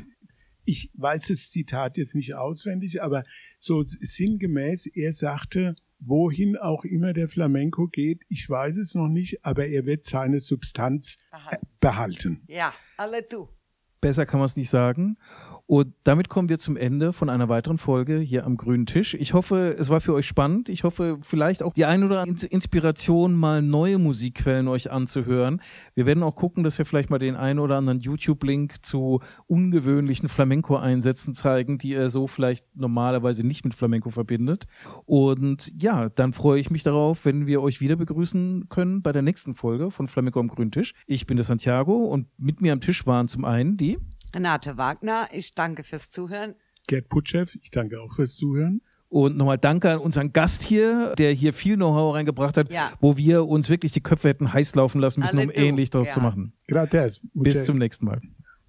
[0.65, 3.23] ich weiß das Zitat jetzt nicht auswendig, aber
[3.57, 9.45] so sinngemäß, er sagte, wohin auch immer der Flamenco geht, ich weiß es noch nicht,
[9.45, 12.43] aber er wird seine Substanz äh, behalten.
[12.47, 13.47] Ja, alle du.
[14.01, 15.17] Besser kann man es nicht sagen.
[15.71, 19.13] Und damit kommen wir zum Ende von einer weiteren Folge hier am grünen Tisch.
[19.13, 20.67] Ich hoffe, es war für euch spannend.
[20.67, 25.61] Ich hoffe, vielleicht auch die ein oder andere Inspiration, mal neue Musikquellen euch anzuhören.
[25.95, 30.27] Wir werden auch gucken, dass wir vielleicht mal den einen oder anderen YouTube-Link zu ungewöhnlichen
[30.27, 34.65] Flamenco-Einsätzen zeigen, die ihr so vielleicht normalerweise nicht mit Flamenco verbindet.
[35.05, 39.21] Und ja, dann freue ich mich darauf, wenn wir euch wieder begrüßen können bei der
[39.21, 40.93] nächsten Folge von Flamenco am grünen Tisch.
[41.07, 43.97] Ich bin der Santiago und mit mir am Tisch waren zum einen die
[44.33, 46.55] Renate Wagner, ich danke fürs Zuhören.
[46.87, 48.81] Gerd Putschew, ich danke auch fürs Zuhören.
[49.09, 52.91] Und nochmal danke an unseren Gast hier, der hier viel Know-how reingebracht hat, Ja.
[53.01, 55.61] wo wir uns wirklich die Köpfe hätten heiß laufen lassen müssen, Alle um du.
[55.61, 56.13] ähnlich darauf Ja.
[56.13, 56.53] zu machen.
[56.67, 57.19] Gracias.
[57.33, 58.21] Bis zum nächsten Mal.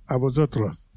[0.07, 0.89] A vosotros.